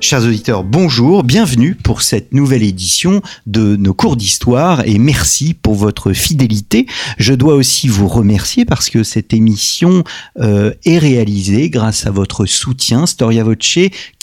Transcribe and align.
Chers 0.00 0.24
auditeurs, 0.24 0.62
bonjour, 0.62 1.24
bienvenue 1.24 1.74
pour 1.74 2.02
cette 2.02 2.32
nouvelle 2.32 2.62
édition 2.62 3.20
de 3.46 3.74
nos 3.74 3.94
cours 3.94 4.16
d'histoire 4.16 4.86
et 4.86 4.96
merci 4.96 5.54
pour 5.54 5.74
votre 5.74 6.12
fidélité. 6.12 6.86
Je 7.18 7.34
dois 7.34 7.54
aussi 7.54 7.88
vous 7.88 8.06
remercier 8.06 8.64
parce 8.64 8.90
que 8.90 9.02
cette 9.02 9.34
émission 9.34 10.04
euh, 10.38 10.72
est 10.84 10.98
réalisée 10.98 11.68
grâce 11.68 12.06
à 12.06 12.12
votre 12.12 12.46
soutien. 12.46 13.06
Storia 13.06 13.42
Voce, 13.42 13.78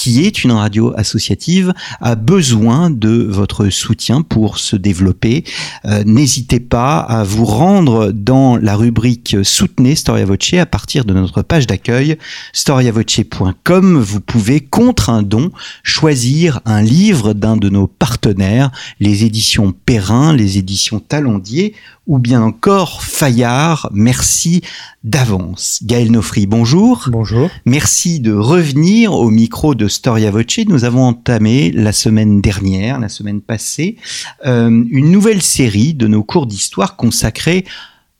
qui 0.05 0.23
est 0.23 0.43
une 0.43 0.51
radio 0.51 0.93
associative, 0.95 1.73
a 1.99 2.13
besoin 2.13 2.91
de 2.91 3.25
votre 3.27 3.69
soutien 3.69 4.21
pour 4.21 4.59
se 4.59 4.75
développer. 4.75 5.43
Euh, 5.85 6.03
N'hésitez 6.05 6.59
pas 6.59 6.99
à 6.99 7.23
vous 7.23 7.45
rendre 7.45 8.11
dans 8.11 8.55
la 8.55 8.75
rubrique 8.75 9.35
Soutenez 9.41 9.95
Storia 9.95 10.25
Voce 10.25 10.53
à 10.59 10.67
partir 10.67 11.05
de 11.05 11.13
notre 11.15 11.41
page 11.41 11.65
d'accueil 11.65 12.19
storiavoce.com. 12.53 13.97
Vous 13.97 14.21
pouvez, 14.21 14.59
contre 14.59 15.09
un 15.09 15.23
don, 15.23 15.49
choisir 15.81 16.59
un 16.65 16.83
livre 16.83 17.33
d'un 17.33 17.57
de 17.57 17.69
nos 17.69 17.87
partenaires, 17.87 18.69
les 18.99 19.23
éditions 19.23 19.73
Perrin, 19.87 20.35
les 20.35 20.59
éditions 20.59 20.99
Talendier 20.99 21.73
ou 22.07 22.19
bien 22.19 22.41
encore 22.41 23.03
Fayard. 23.03 23.89
Merci 23.91 24.61
d'avance. 25.05 25.79
Gaël 25.83 26.11
Nofri, 26.11 26.47
bonjour. 26.47 27.07
Bonjour. 27.11 27.49
Merci 27.65 28.19
de 28.19 28.33
revenir 28.33 29.13
au 29.13 29.29
micro 29.29 29.75
de 29.75 29.87
Storia 29.87 30.31
Voce. 30.31 30.65
Nous 30.67 30.83
avons 30.83 31.03
entamé 31.03 31.71
la 31.71 31.91
semaine 31.91 32.41
dernière, 32.41 32.99
la 32.99 33.07
semaine 33.07 33.39
passée, 33.39 33.97
euh, 34.47 34.83
une 34.89 35.11
nouvelle 35.11 35.43
série 35.43 35.93
de 35.93 36.07
nos 36.07 36.23
cours 36.23 36.47
d'histoire 36.47 36.95
consacrés 36.95 37.65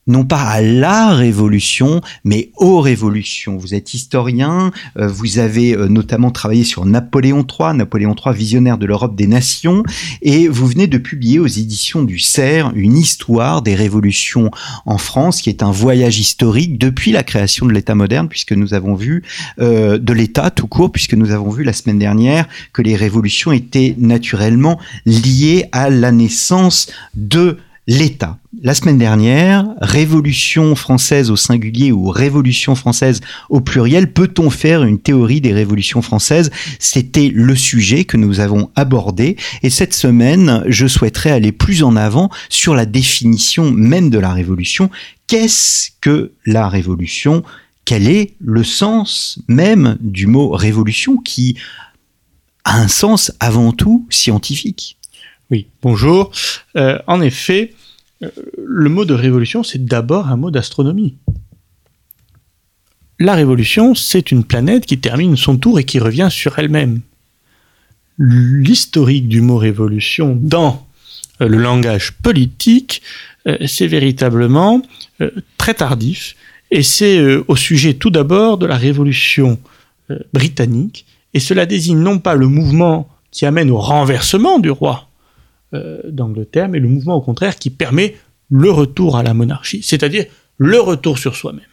non 0.08 0.24
pas 0.24 0.42
à 0.42 0.62
la 0.62 1.14
révolution, 1.14 2.02
mais 2.24 2.52
aux 2.58 2.80
révolutions. 2.80 3.58
Vous 3.58 3.74
êtes 3.74 3.94
historien, 3.94 4.72
euh, 4.98 5.08
vous 5.08 5.40
avez 5.40 5.76
euh, 5.76 5.88
notamment 5.88 6.30
travaillé 6.30 6.64
sur 6.64 6.86
Napoléon 6.86 7.46
III, 7.48 7.76
Napoléon 7.76 8.16
III 8.16 8.36
visionnaire 8.36 8.78
de 8.78 8.86
l'Europe 8.86 9.16
des 9.16 9.28
nations, 9.28 9.84
et 10.22 10.48
vous 10.48 10.68
venez 10.68 10.88
de 10.88 10.98
publier 10.98 11.40
aux 11.40 11.48
éditions 11.48 12.04
du 12.04 12.20
CERF 12.20 12.72
une 12.76 12.98
histoire 12.98 13.62
des 13.62 13.74
révolutions 13.74 14.52
en 14.86 14.98
France, 14.98 15.42
qui 15.42 15.50
est 15.50 15.64
un 15.64 15.72
voyage 15.72 16.20
historique 16.20 16.78
depuis 16.78 17.12
la 17.12 17.24
création 17.24 17.66
de 17.66 17.72
l'État 17.72 17.96
moderne, 17.96 18.30
puisque 18.30 18.54
nous 18.54 18.74
avons 18.74 18.96
vu, 18.96 19.24
euh, 19.60 19.98
de 19.98 20.14
l'État 20.14 20.52
tout 20.52 20.68
court, 20.68 20.92
puisque 20.92 21.16
nous 21.16 21.32
avons 21.32 21.50
vu 21.50 21.64
la 21.64 21.74
semaine 21.74 22.00
dernière 22.00 22.48
que 22.74 22.82
les 22.82 22.96
révolutions 22.96 23.52
étaient 23.52 23.96
naturellement 23.98 24.80
liées 25.06 25.66
à 25.72 25.90
la 25.90 26.12
naissance 26.12 26.92
de 27.16 27.58
l'État. 27.88 28.40
La 28.62 28.74
semaine 28.74 28.98
dernière, 28.98 29.68
Révolution 29.80 30.76
française 30.76 31.30
au 31.30 31.36
singulier 31.36 31.92
ou 31.92 32.10
Révolution 32.10 32.74
française 32.74 33.22
au 33.50 33.62
pluriel, 33.62 34.12
peut-on 34.12 34.50
faire 34.50 34.84
une 34.84 35.00
théorie 35.00 35.42
des 35.42 35.54
révolutions 35.54 36.02
françaises? 36.02 36.50
C'était 36.80 37.30
le 37.30 37.56
sujet 37.56 38.06
que 38.06 38.18
nous 38.18 38.40
avons 38.40 38.72
abordé 38.76 39.36
et 39.62 39.70
cette 39.70 39.94
semaine, 39.94 40.64
je 40.68 40.88
souhaiterais 40.88 41.32
aller 41.32 41.52
plus 41.52 41.84
en 41.84 41.96
avant 41.96 42.30
sur 42.50 42.74
la 42.74 42.86
définition 42.86 43.72
même 43.72 44.10
de 44.10 44.20
la 44.20 44.34
révolution. 44.34 44.90
Qu'est-ce 45.28 45.92
que 46.02 46.32
la 46.46 46.70
révolution? 46.70 47.44
Quel 47.84 48.08
est 48.08 48.34
le 48.40 48.64
sens 48.64 49.40
même 49.48 49.98
du 50.02 50.26
mot 50.26 50.50
révolution 50.50 51.18
qui 51.18 51.56
a 52.64 52.80
un 52.80 52.88
sens 52.88 53.32
avant 53.40 53.74
tout 53.74 54.08
scientifique? 54.10 54.98
Oui, 55.52 55.68
bonjour. 55.84 56.32
Euh, 56.76 56.98
en 57.06 57.22
effet, 57.22 57.75
le 58.22 58.90
mot 58.90 59.06
de 59.06 59.14
révolution, 59.14 59.64
c'est 59.64 59.84
d'abord 59.84 60.28
un 60.28 60.38
mot 60.38 60.52
d'astronomie. 60.52 61.16
La 63.20 63.34
révolution, 63.34 63.96
c'est 63.96 64.32
une 64.32 64.44
planète 64.44 64.86
qui 64.86 65.00
termine 65.00 65.38
son 65.38 65.58
tour 65.58 65.80
et 65.80 65.84
qui 65.84 66.00
revient 66.00 66.28
sur 66.30 66.60
elle-même. 66.60 67.02
L'historique 68.18 69.28
du 69.28 69.42
mot 69.42 69.58
révolution 69.58 70.38
dans 70.42 70.88
euh, 71.42 71.48
le 71.48 71.58
langage 71.58 72.14
politique, 72.14 73.02
euh, 73.48 73.58
c'est 73.68 73.88
véritablement 73.88 74.82
euh, 75.22 75.32
très 75.58 75.74
tardif 75.74 76.36
et 76.72 76.84
c'est 76.84 77.18
euh, 77.20 77.44
au 77.48 77.56
sujet 77.56 77.94
tout 77.94 78.10
d'abord 78.10 78.58
de 78.58 78.66
la 78.66 78.78
révolution 78.78 79.60
euh, 80.12 80.20
britannique 80.34 81.06
et 81.34 81.40
cela 81.40 81.66
désigne 81.66 82.00
non 82.00 82.20
pas 82.20 82.36
le 82.36 82.48
mouvement 82.48 83.10
qui 83.32 83.46
amène 83.46 83.72
au 83.72 83.78
renversement 83.78 84.60
du 84.60 84.72
roi 84.72 85.05
euh, 85.76 86.02
d'Angleterre, 86.10 86.70
mais 86.70 86.80
le 86.80 86.88
mouvement 86.88 87.16
au 87.16 87.22
contraire 87.22 87.58
qui 87.58 87.70
permet 87.70 88.16
le 88.50 88.72
retour 88.72 89.18
à 89.18 89.24
la 89.24 89.34
monarchie, 89.34 89.82
c'est-à-dire 89.84 90.26
le 90.58 90.80
retour 90.80 91.18
sur 91.20 91.36
soi-même. 91.36 91.66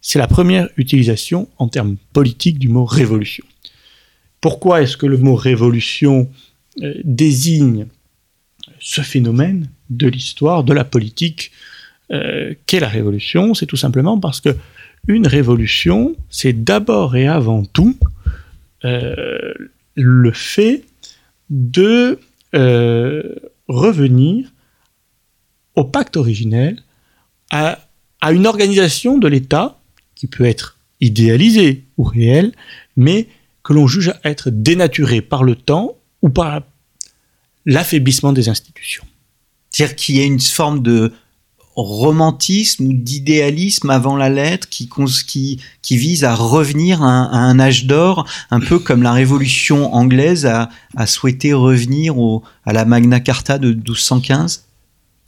C'est 0.00 0.18
la 0.18 0.26
première 0.26 0.68
utilisation 0.76 1.48
en 1.58 1.68
termes 1.68 1.96
politiques 2.12 2.58
du 2.58 2.68
mot 2.68 2.84
révolution. 2.84 3.44
Pourquoi 4.40 4.82
est-ce 4.82 4.96
que 4.96 5.06
le 5.06 5.18
mot 5.18 5.34
révolution 5.34 6.28
euh, 6.82 6.94
désigne 7.04 7.86
ce 8.80 9.00
phénomène 9.00 9.70
de 9.90 10.08
l'histoire, 10.08 10.64
de 10.64 10.72
la 10.72 10.84
politique 10.84 11.52
euh, 12.10 12.54
qu'est 12.66 12.80
la 12.80 12.88
révolution? 12.88 13.54
C'est 13.54 13.66
tout 13.66 13.76
simplement 13.76 14.18
parce 14.18 14.40
que 14.40 14.56
une 15.08 15.26
révolution, 15.26 16.16
c'est 16.30 16.64
d'abord 16.64 17.14
et 17.16 17.28
avant 17.28 17.64
tout 17.64 17.96
le 18.82 20.32
fait 20.32 20.84
de 21.50 22.18
euh, 22.54 23.34
revenir 23.68 24.52
au 25.74 25.84
pacte 25.84 26.16
originel, 26.16 26.82
à, 27.50 27.78
à 28.20 28.32
une 28.32 28.46
organisation 28.46 29.18
de 29.18 29.28
l'État 29.28 29.78
qui 30.14 30.26
peut 30.26 30.44
être 30.44 30.78
idéalisée 31.00 31.84
ou 31.98 32.04
réelle, 32.04 32.52
mais 32.96 33.28
que 33.62 33.72
l'on 33.72 33.86
juge 33.86 34.14
être 34.24 34.50
dénaturée 34.50 35.20
par 35.20 35.44
le 35.44 35.54
temps 35.54 35.96
ou 36.22 36.28
par 36.30 36.62
l'affaiblissement 37.66 38.32
des 38.32 38.48
institutions. 38.48 39.04
C'est-à-dire 39.70 39.96
qu'il 39.96 40.16
y 40.16 40.20
a 40.20 40.24
une 40.24 40.40
forme 40.40 40.82
de 40.82 41.12
romantisme 41.82 42.86
ou 42.86 42.92
d'idéalisme 42.92 43.90
avant 43.90 44.16
la 44.16 44.28
lettre 44.28 44.68
qui, 44.68 44.88
vise 45.90 46.24
à 46.24 46.34
revenir 46.34 47.02
à 47.02 47.08
un, 47.08 47.60
âge 47.60 47.84
d'or, 47.86 48.26
un 48.50 48.60
peu 48.60 48.78
comme 48.78 49.02
la 49.02 49.12
Révolution 49.12 49.94
anglaise 49.94 50.46
a, 50.46 50.70
souhaité 51.06 51.52
revenir 51.52 52.14
à 52.64 52.72
la 52.72 52.84
Magna 52.84 53.20
Carta 53.20 53.58
de 53.58 53.72
1215 53.72 54.66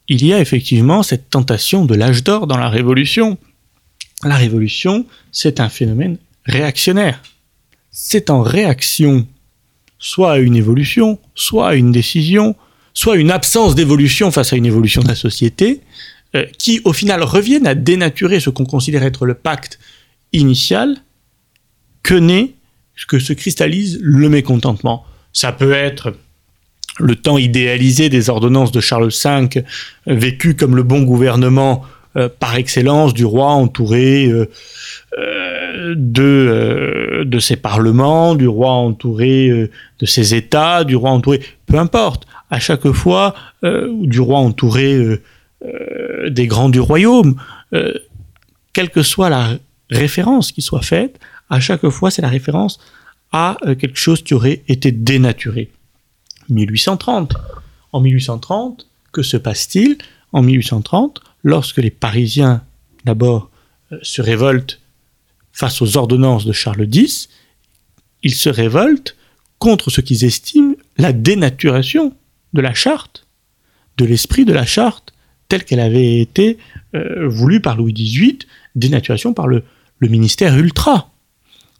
il 0.09 0.25
y 0.25 0.33
a 0.33 0.41
effectivement 0.41 1.03
cette 1.03 1.29
tentation 1.31 1.85
de 1.85 1.95
l'âge 1.95 2.25
d'or 2.25 2.47
dans 2.47 2.57
la 2.57 2.69
Révolution. 2.69 3.39
La 4.25 4.37
Révolution, 4.37 5.07
c'est 5.31 5.61
un 5.61 5.69
phénomène 5.69 6.17
réactionnaire. 6.45 7.23
C'est 7.91 8.31
en 8.31 8.43
réaction 8.43 9.27
soit 9.99 10.33
à 10.33 10.39
une 10.39 10.57
évolution, 10.57 11.19
soit 11.35 11.69
à 11.69 11.75
une 11.75 11.93
décision, 11.93 12.57
soit 12.95 13.15
à 13.15 13.17
une 13.19 13.31
absence 13.31 13.75
d'évolution 13.75 14.31
face 14.31 14.53
à 14.53 14.57
une 14.57 14.67
évolution 14.67 15.03
de 15.03 15.09
la 15.09 15.15
société, 15.15 15.81
euh, 16.35 16.45
qui 16.59 16.83
au 16.85 16.93
final 16.93 17.23
reviennent 17.23 17.67
à 17.67 17.75
dénaturer 17.75 18.39
ce 18.39 18.51
qu'on 18.51 18.67
considère 18.67 19.03
être 19.03 19.25
le 19.25 19.33
pacte 19.33 19.79
initial, 20.35 20.99
que 22.03 22.13
naît, 22.13 22.53
que 23.07 23.19
se 23.19 23.33
cristallise 23.33 23.99
le 24.03 24.29
mécontentement. 24.29 25.07
Ça 25.33 25.53
peut 25.53 25.73
être 25.73 26.15
le 26.99 27.17
temps 27.17 27.39
idéalisé 27.39 28.11
des 28.11 28.29
ordonnances 28.29 28.73
de 28.73 28.81
Charles 28.81 29.09
V, 29.09 29.65
vécu 30.07 30.55
comme 30.55 30.77
le 30.77 30.83
bon 30.83 31.01
gouvernement 31.01 31.83
euh, 32.17 32.29
par 32.29 32.57
excellence 32.57 33.15
du 33.15 33.25
roi 33.25 33.47
entouré 33.47 34.31
euh, 34.31 35.95
de, 35.97 37.39
ses 37.41 37.57
parlements, 37.57 38.35
du 38.35 38.49
roi 38.49 38.73
entouré 38.73 39.49
de 39.99 40.07
ses 40.07 40.35
États, 40.35 40.85
du 40.85 40.95
roi 40.95 41.09
entouré, 41.09 41.41
peu 41.65 41.79
importe, 41.79 42.27
à 42.51 42.61
chaque 42.61 42.91
fois, 42.93 43.35
du 43.63 44.21
roi 44.21 44.41
entouré 44.41 45.21
euh, 45.65 46.31
des 46.31 46.47
grands 46.47 46.69
du 46.69 46.79
royaume, 46.79 47.41
euh, 47.73 47.93
quelle 48.73 48.91
que 48.91 49.03
soit 49.03 49.29
la 49.29 49.59
référence 49.91 50.53
qui 50.53 50.63
soit 50.63 50.83
faite, 50.83 51.19
à 51.51 51.59
chaque 51.59 51.89
fois 51.89 52.13
c'est 52.13 52.23
la 52.23 52.29
référence 52.29 52.79
à 53.33 53.57
euh, 53.67 53.75
quelque 53.75 53.99
chose 53.99 54.23
qui 54.23 54.35
aurait 54.35 54.63
été 54.69 54.93
dénaturé. 54.93 55.71
1830. 56.49 57.35
En 57.93 58.01
1830, 58.01 58.87
que 59.11 59.23
se 59.23 59.37
passe-t-il? 59.37 59.99
En 60.33 60.43
1830, 60.43 61.21
lorsque 61.43 61.79
les 61.79 61.91
Parisiens, 61.91 62.63
d'abord, 63.05 63.51
se 64.03 64.23
révoltent 64.23 64.81
face 65.53 65.83
aux 65.83 65.97
ordonnances 65.97 66.45
de 66.45 66.53
Charles 66.53 66.87
X, 66.93 67.29
ils 68.23 68.35
se 68.35 68.49
révoltent 68.49 69.17
contre 69.59 69.91
ce 69.91 70.01
qu'ils 70.01 70.25
estiment 70.25 70.75
la 70.99 71.13
dénaturation 71.13 72.15
de 72.53 72.61
la 72.61 72.75
charte, 72.75 73.27
de 73.97 74.05
l'esprit 74.05 74.45
de 74.45 74.53
la 74.53 74.67
charte 74.67 75.13
telle 75.49 75.65
qu'elle 75.65 75.81
avait 75.81 76.21
été 76.21 76.59
euh, 76.95 77.27
voulue 77.29 77.61
par 77.61 77.77
Louis 77.77 77.93
XVIII, 77.93 78.39
dénaturation 78.77 79.33
par 79.33 79.49
le, 79.49 79.65
ministère 80.01 80.57
ultra. 80.57 81.11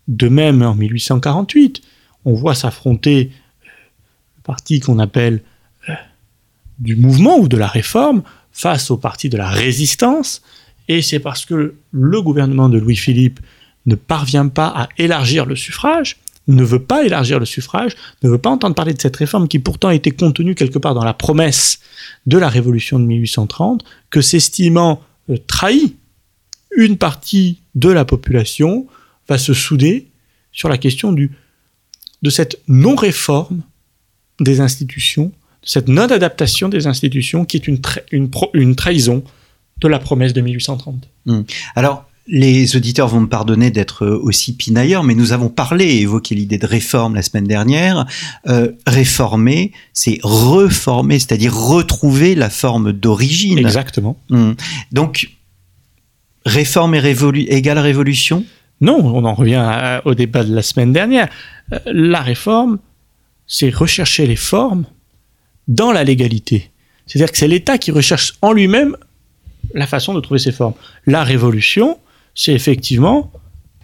De 0.09 0.29
même, 0.29 0.63
en 0.63 0.75
1848, 0.75 1.83
on 2.25 2.35
voit 2.35 2.55
s'affronter 2.55 3.31
euh, 3.31 3.69
le 4.37 4.43
parti 4.43 4.81
qu'on 4.81 4.99
appelle 4.99 5.43
euh, 5.89 5.93
du 6.79 6.97
mouvement 6.97 7.39
ou 7.39 7.49
de 7.49 7.57
la 7.57 7.69
réforme 7.69 8.23
face 8.53 8.91
au 8.91 8.97
parti 8.97 9.29
de 9.29 9.37
la 9.37 9.49
résistance, 9.49 10.43
et 10.89 11.03
c'est 11.03 11.21
parce 11.21 11.45
que 11.45 11.75
le 11.93 12.23
gouvernement 12.23 12.69
de 12.69 12.79
Louis-Philippe 12.79 13.41
ne 13.87 13.95
parvient 13.95 14.49
pas 14.49 14.69
à 14.69 14.89
élargir 14.99 15.47
le 15.47 15.55
suffrage, 15.55 16.17
ne 16.49 16.65
veut 16.65 16.83
pas 16.83 17.05
élargir 17.05 17.39
le 17.39 17.45
suffrage, 17.45 17.95
ne 18.23 18.29
veut 18.29 18.39
pas 18.39 18.51
entendre 18.51 18.75
parler 18.75 18.95
de 18.95 19.01
cette 19.01 19.17
réforme 19.17 19.49
qui 19.49 19.59
pourtant 19.59 19.91
était 19.91 20.11
contenue 20.11 20.55
quelque 20.55 20.79
part 20.79 20.95
dans 20.95 21.05
la 21.05 21.15
promesse 21.15 21.81
de 22.27 22.39
la 22.39 22.49
Révolution 22.49 22.99
de 22.99 23.05
1830, 23.05 23.85
que 24.11 24.21
s'estimant 24.21 25.03
euh, 25.31 25.37
une 26.77 26.97
partie 26.97 27.61
de 27.75 27.91
la 27.91 28.05
population 28.05 28.87
va 29.29 29.39
se 29.39 29.53
souder 29.53 30.09
sur 30.53 30.69
la 30.69 30.79
question 30.79 31.13
du, 31.13 31.31
de 32.23 32.31
cette 32.31 32.61
non-réforme 32.67 33.63
des 34.41 34.61
institutions, 34.61 35.27
de 35.63 35.69
cette 35.69 35.89
non-adaptation 35.89 36.69
des 36.69 36.87
institutions 36.87 37.45
qui 37.45 37.59
est 37.59 37.69
une, 37.69 37.81
une, 38.11 38.31
une 38.55 38.75
trahison 38.75 39.23
de 39.81 39.89
la 39.89 39.99
promesse 39.99 40.33
de 40.33 40.41
1830. 40.41 41.09
Mmh. 41.27 41.41
Alors, 41.77 42.08
les 42.29 42.77
auditeurs 42.77 43.09
vont 43.09 43.21
me 43.21 43.29
pardonner 43.29 43.71
d'être 43.71 44.07
aussi 44.07 44.55
pinailleurs, 44.55 45.03
mais 45.03 45.15
nous 45.15 45.33
avons 45.33 45.49
parlé 45.49 45.87
et 45.87 46.01
évoqué 46.03 46.35
l'idée 46.35 46.59
de 46.59 46.67
réforme 46.67 47.15
la 47.15 47.23
semaine 47.23 47.47
dernière. 47.47 48.07
Euh, 48.47 48.73
réformer, 48.87 49.73
c'est 49.95 50.19
reformer, 50.23 51.19
c'est-à-dire 51.19 51.55
retrouver 51.55 52.35
la 52.35 52.51
forme 52.51 52.93
d'origine. 52.93 53.59
Exactement. 53.59 54.19
Mmh. 54.29 54.53
Donc, 54.93 55.31
réforme 56.45 56.95
et 56.95 57.01
révolu 57.01 57.43
égale 57.43 57.79
révolution? 57.79 58.45
Non, 58.81 58.99
on 59.05 59.25
en 59.25 59.35
revient 59.35 60.01
au 60.05 60.15
débat 60.15 60.45
de 60.45 60.55
la 60.55 60.63
semaine 60.63 60.93
dernière. 60.93 61.29
Euh, 61.73 61.79
la 61.87 62.21
réforme, 62.21 62.79
c'est 63.47 63.75
rechercher 63.75 64.27
les 64.27 64.37
formes 64.37 64.85
dans 65.67 65.93
la 65.93 66.05
légalité. 66.05 66.71
C'est-à-dire 67.07 67.33
que 67.33 67.39
c'est 67.39 67.49
l'État 67.49 67.79
qui 67.79 67.91
recherche 67.91 68.35
en 68.43 68.53
lui-même 68.53 68.97
la 69.75 69.87
façon 69.87 70.13
de 70.13 70.21
trouver 70.21 70.39
ses 70.39 70.53
formes. 70.53 70.75
La 71.07 71.25
révolution, 71.25 71.99
c'est 72.39 72.53
effectivement, 72.53 73.33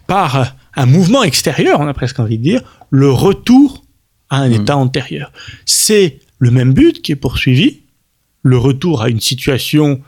par 0.07 0.55
un 0.77 0.85
mouvement 0.85 1.23
extérieur, 1.23 1.81
on 1.81 1.87
a 1.87 1.93
presque 1.93 2.19
envie 2.19 2.37
de 2.37 2.43
dire, 2.43 2.61
le 2.89 3.11
retour 3.11 3.83
à 4.29 4.37
un 4.37 4.47
mmh. 4.47 4.53
état 4.53 4.77
antérieur. 4.77 5.33
C'est 5.65 6.19
le 6.39 6.51
même 6.51 6.73
but 6.73 7.01
qui 7.01 7.11
est 7.11 7.17
poursuivi, 7.17 7.81
le 8.43 8.57
retour 8.57 9.01
à 9.01 9.09
une 9.09 9.19
situation 9.19 10.01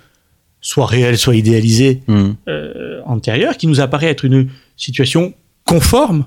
soit 0.61 0.85
réelle, 0.85 1.17
soit 1.17 1.35
idéalisée, 1.35 2.03
mmh. 2.07 2.29
euh, 2.47 3.01
antérieure, 3.05 3.57
qui 3.57 3.67
nous 3.67 3.81
apparaît 3.81 4.07
être 4.07 4.23
une 4.23 4.47
situation 4.77 5.33
conforme, 5.65 6.23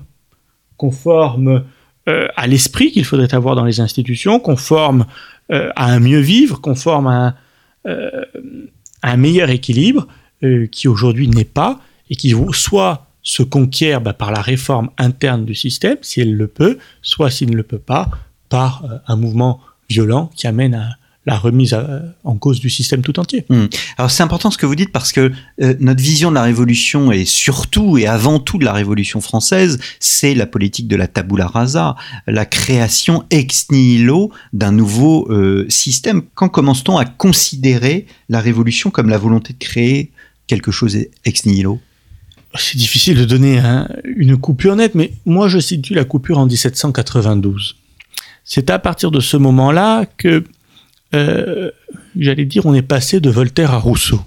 conforme 0.77 1.63
euh, 2.07 2.27
à 2.35 2.45
l'esprit 2.45 2.91
qu'il 2.91 3.03
faudrait 3.03 3.33
avoir 3.33 3.55
dans 3.55 3.65
les 3.65 3.79
institutions, 3.79 4.39
conforme 4.39 5.07
euh, 5.51 5.71
à 5.75 5.91
un 5.91 5.99
mieux 5.99 6.19
vivre, 6.19 6.61
conforme 6.61 7.07
à 7.07 7.35
un 9.01 9.17
meilleur 9.17 9.49
équilibre, 9.49 10.07
qui 10.71 10.87
aujourd'hui 10.87 11.27
n'est 11.27 11.45
pas, 11.45 11.79
et 12.11 12.15
qui 12.15 12.35
soit 12.51 13.07
se 13.23 13.41
conquiert 13.41 14.01
bah, 14.01 14.13
par 14.13 14.31
la 14.31 14.41
réforme 14.41 14.89
interne 14.97 15.45
du 15.45 15.55
système, 15.55 15.97
si 16.01 16.21
elle 16.21 16.35
le 16.35 16.47
peut, 16.47 16.77
soit 17.01 17.31
s'il 17.31 17.49
ne 17.49 17.55
le 17.55 17.63
peut 17.63 17.79
pas, 17.79 18.09
par 18.49 18.83
euh, 18.85 18.97
un 19.07 19.15
mouvement 19.15 19.61
violent 19.89 20.29
qui 20.35 20.45
amène 20.47 20.75
à 20.75 20.97
la 21.27 21.37
remise 21.37 21.73
euh, 21.73 21.99
en 22.23 22.35
cause 22.35 22.59
du 22.59 22.69
système 22.69 23.03
tout 23.03 23.19
entier. 23.19 23.45
Mmh. 23.47 23.65
Alors 23.99 24.09
c'est 24.09 24.23
important 24.23 24.49
ce 24.49 24.57
que 24.57 24.65
vous 24.65 24.75
dites 24.75 24.91
parce 24.91 25.11
que 25.11 25.31
euh, 25.61 25.75
notre 25.79 26.01
vision 26.01 26.31
de 26.31 26.35
la 26.35 26.41
révolution 26.41 27.11
et 27.11 27.25
surtout 27.25 27.99
et 27.99 28.07
avant 28.07 28.39
tout 28.39 28.57
de 28.57 28.65
la 28.65 28.73
révolution 28.73 29.21
française, 29.21 29.79
c'est 29.99 30.33
la 30.33 30.47
politique 30.47 30.87
de 30.87 30.95
la 30.95 31.07
tabula 31.07 31.45
rasa, 31.45 31.95
la 32.25 32.45
création 32.47 33.23
ex 33.29 33.67
nihilo 33.69 34.31
d'un 34.51 34.71
nouveau 34.71 35.29
système. 35.69 36.23
Quand 36.33 36.49
commence-t-on 36.49 36.97
à 36.97 37.05
considérer 37.05 38.07
la 38.27 38.41
révolution 38.41 38.89
comme 38.89 39.09
la 39.09 39.19
volonté 39.19 39.53
de 39.53 39.59
créer 39.59 40.11
quelque 40.47 40.71
chose 40.71 40.97
ex 41.23 41.45
nihilo? 41.45 41.79
C'est 42.55 42.77
difficile 42.77 43.17
de 43.17 43.25
donner 43.25 43.61
une 44.03 44.37
coupure 44.37 44.75
nette, 44.75 44.95
mais 44.95 45.13
moi 45.25 45.47
je 45.47 45.59
situe 45.59 45.93
la 45.93 46.05
coupure 46.05 46.37
en 46.37 46.45
1792. 46.45 47.75
C'est 48.43 48.69
à 48.69 48.79
partir 48.79 49.11
de 49.11 49.19
ce 49.19 49.37
moment-là 49.37 50.05
que, 50.17 50.43
euh, 51.13 51.71
j'allais 52.17 52.45
dire, 52.45 52.65
on 52.65 52.73
est 52.73 52.81
passé 52.81 53.19
de 53.19 53.29
Voltaire 53.29 53.71
à 53.71 53.77
Rousseau. 53.77 54.21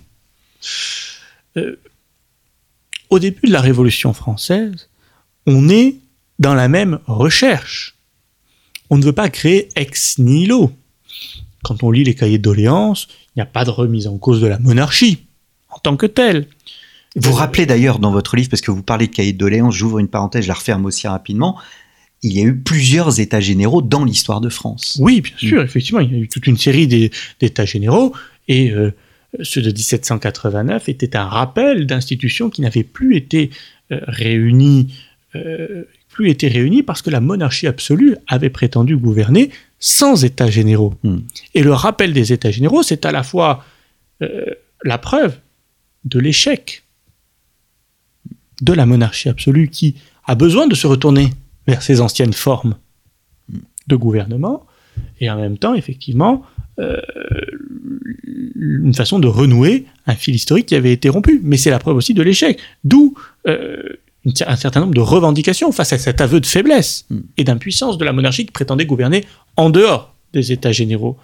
Euh, 1.56 1.76
au 3.10 3.18
début 3.18 3.46
de 3.46 3.52
la 3.52 3.60
Révolution 3.60 4.12
française, 4.12 4.88
on 5.46 5.68
est 5.68 5.96
dans 6.38 6.54
la 6.54 6.68
même 6.68 6.98
recherche. 7.06 7.96
On 8.90 8.98
ne 8.98 9.04
veut 9.04 9.12
pas 9.12 9.28
créer 9.28 9.68
ex 9.76 10.18
nihilo. 10.18 10.72
Quand 11.62 11.82
on 11.82 11.90
lit 11.90 12.04
les 12.04 12.14
cahiers 12.14 12.38
de 12.38 12.42
doléances, 12.42 13.08
il 13.28 13.38
n'y 13.38 13.42
a 13.42 13.46
pas 13.46 13.64
de 13.64 13.70
remise 13.70 14.06
en 14.06 14.18
cause 14.18 14.40
de 14.40 14.46
la 14.46 14.58
monarchie 14.58 15.26
en 15.70 15.78
tant 15.78 15.96
que 15.96 16.06
telle. 16.06 16.46
Vous 17.16 17.32
rappelez 17.32 17.66
d'ailleurs 17.66 17.98
dans 18.00 18.10
votre 18.10 18.36
livre, 18.36 18.48
parce 18.50 18.62
que 18.62 18.70
vous 18.70 18.82
parlez 18.82 19.06
de 19.06 19.12
cahier 19.12 19.32
de 19.32 19.38
doléances, 19.38 19.74
j'ouvre 19.74 19.98
une 19.98 20.08
parenthèse, 20.08 20.44
je 20.44 20.48
la 20.48 20.54
referme 20.54 20.84
aussi 20.84 21.06
rapidement, 21.06 21.58
il 22.22 22.32
y 22.36 22.40
a 22.40 22.44
eu 22.44 22.56
plusieurs 22.56 23.20
États 23.20 23.40
généraux 23.40 23.82
dans 23.82 24.04
l'histoire 24.04 24.40
de 24.40 24.48
France. 24.48 24.98
Oui, 25.00 25.20
bien 25.20 25.36
sûr, 25.36 25.60
mm. 25.60 25.64
effectivement, 25.64 26.00
il 26.00 26.12
y 26.12 26.16
a 26.16 26.18
eu 26.18 26.28
toute 26.28 26.46
une 26.46 26.56
série 26.56 26.88
d'États 27.38 27.66
généraux, 27.66 28.14
et 28.48 28.72
euh, 28.72 28.92
ceux 29.42 29.62
de 29.62 29.70
1789 29.70 30.88
était 30.88 31.16
un 31.16 31.26
rappel 31.26 31.86
d'institutions 31.86 32.50
qui 32.50 32.62
n'avaient 32.62 32.82
plus 32.82 33.16
été 33.16 33.50
euh, 33.92 34.00
réunies, 34.08 34.94
euh, 35.36 35.84
plus 36.08 36.30
été 36.30 36.48
réunies 36.48 36.82
parce 36.82 37.02
que 37.02 37.10
la 37.10 37.20
monarchie 37.20 37.66
absolue 37.66 38.16
avait 38.26 38.50
prétendu 38.50 38.96
gouverner 38.96 39.50
sans 39.78 40.24
États 40.24 40.50
généraux. 40.50 40.94
Mm. 41.02 41.18
Et 41.54 41.62
le 41.62 41.72
rappel 41.72 42.12
des 42.12 42.32
États 42.32 42.50
généraux, 42.50 42.82
c'est 42.82 43.04
à 43.04 43.12
la 43.12 43.22
fois 43.22 43.64
la 44.84 44.96
preuve 44.96 45.36
de 46.06 46.18
l'échec 46.18 46.83
de 48.62 48.72
la 48.72 48.86
monarchie 48.86 49.28
absolue 49.28 49.68
qui 49.68 49.96
a 50.26 50.34
besoin 50.34 50.66
de 50.66 50.74
se 50.74 50.86
retourner 50.86 51.30
vers 51.66 51.82
ses 51.82 52.00
anciennes 52.00 52.32
formes 52.32 52.76
de 53.86 53.96
gouvernement, 53.96 54.66
et 55.20 55.30
en 55.30 55.36
même 55.36 55.58
temps, 55.58 55.74
effectivement, 55.74 56.44
euh, 56.78 57.00
une 58.56 58.94
façon 58.94 59.18
de 59.18 59.28
renouer 59.28 59.86
un 60.06 60.14
fil 60.14 60.34
historique 60.34 60.66
qui 60.66 60.74
avait 60.74 60.92
été 60.92 61.08
rompu. 61.08 61.40
Mais 61.42 61.56
c'est 61.56 61.70
la 61.70 61.78
preuve 61.78 61.96
aussi 61.96 62.14
de 62.14 62.22
l'échec, 62.22 62.58
d'où 62.82 63.14
euh, 63.46 63.76
un 64.46 64.56
certain 64.56 64.80
nombre 64.80 64.94
de 64.94 65.00
revendications 65.00 65.70
face 65.72 65.92
à 65.92 65.98
cet 65.98 66.20
aveu 66.20 66.40
de 66.40 66.46
faiblesse 66.46 67.06
mm. 67.10 67.18
et 67.36 67.44
d'impuissance 67.44 67.98
de 67.98 68.04
la 68.04 68.12
monarchie 68.12 68.46
qui 68.46 68.52
prétendait 68.52 68.86
gouverner 68.86 69.24
en 69.56 69.70
dehors 69.70 70.14
des 70.32 70.50
États 70.50 70.72
généraux. 70.72 71.16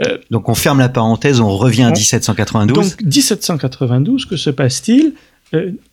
Euh, 0.00 0.18
donc 0.30 0.48
on 0.48 0.54
ferme 0.54 0.78
la 0.78 0.88
parenthèse, 0.88 1.40
on 1.40 1.54
revient 1.56 1.82
à 1.82 1.90
1792. 1.90 2.96
Donc 2.96 3.02
1792, 3.02 4.24
que 4.24 4.36
se 4.36 4.50
passe-t-il? 4.50 5.12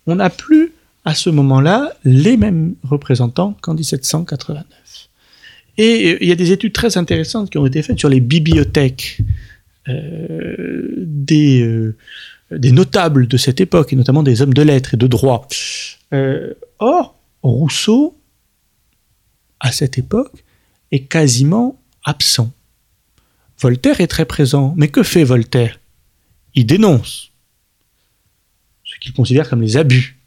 On 0.07 0.15
n'a 0.15 0.31
plus 0.31 0.71
à 1.05 1.15
ce 1.15 1.29
moment-là 1.29 1.93
les 2.03 2.37
mêmes 2.37 2.75
représentants 2.83 3.57
qu'en 3.61 3.73
1789. 3.73 4.65
Et 5.77 6.11
euh, 6.11 6.17
il 6.21 6.27
y 6.27 6.31
a 6.31 6.35
des 6.35 6.51
études 6.51 6.73
très 6.73 6.97
intéressantes 6.97 7.49
qui 7.49 7.57
ont 7.57 7.65
été 7.65 7.81
faites 7.81 7.99
sur 7.99 8.09
les 8.09 8.19
bibliothèques 8.19 9.19
euh, 9.87 10.93
des, 10.97 11.61
euh, 11.61 11.97
des 12.51 12.71
notables 12.71 13.27
de 13.27 13.37
cette 13.37 13.61
époque, 13.61 13.93
et 13.93 13.95
notamment 13.95 14.23
des 14.23 14.41
hommes 14.41 14.53
de 14.53 14.61
lettres 14.61 14.93
et 14.93 14.97
de 14.97 15.07
droit. 15.07 15.47
or, 16.79 17.15
Rousseau, 17.41 18.17
à 19.59 19.71
cette 19.71 19.97
époque, 19.97 20.43
est 20.91 21.05
quasiment 21.05 21.79
absent. 22.03 22.51
Voltaire 23.59 24.01
est 24.01 24.07
très 24.07 24.25
présent, 24.25 24.73
mais 24.77 24.87
que 24.87 25.03
fait 25.03 25.23
Voltaire? 25.23 25.79
Il 26.53 26.65
dénonce 26.65 27.31
ce 28.83 28.99
qu'il 28.99 29.13
considère 29.13 29.49
comme 29.49 29.61
les 29.61 29.77
abus 29.77 30.20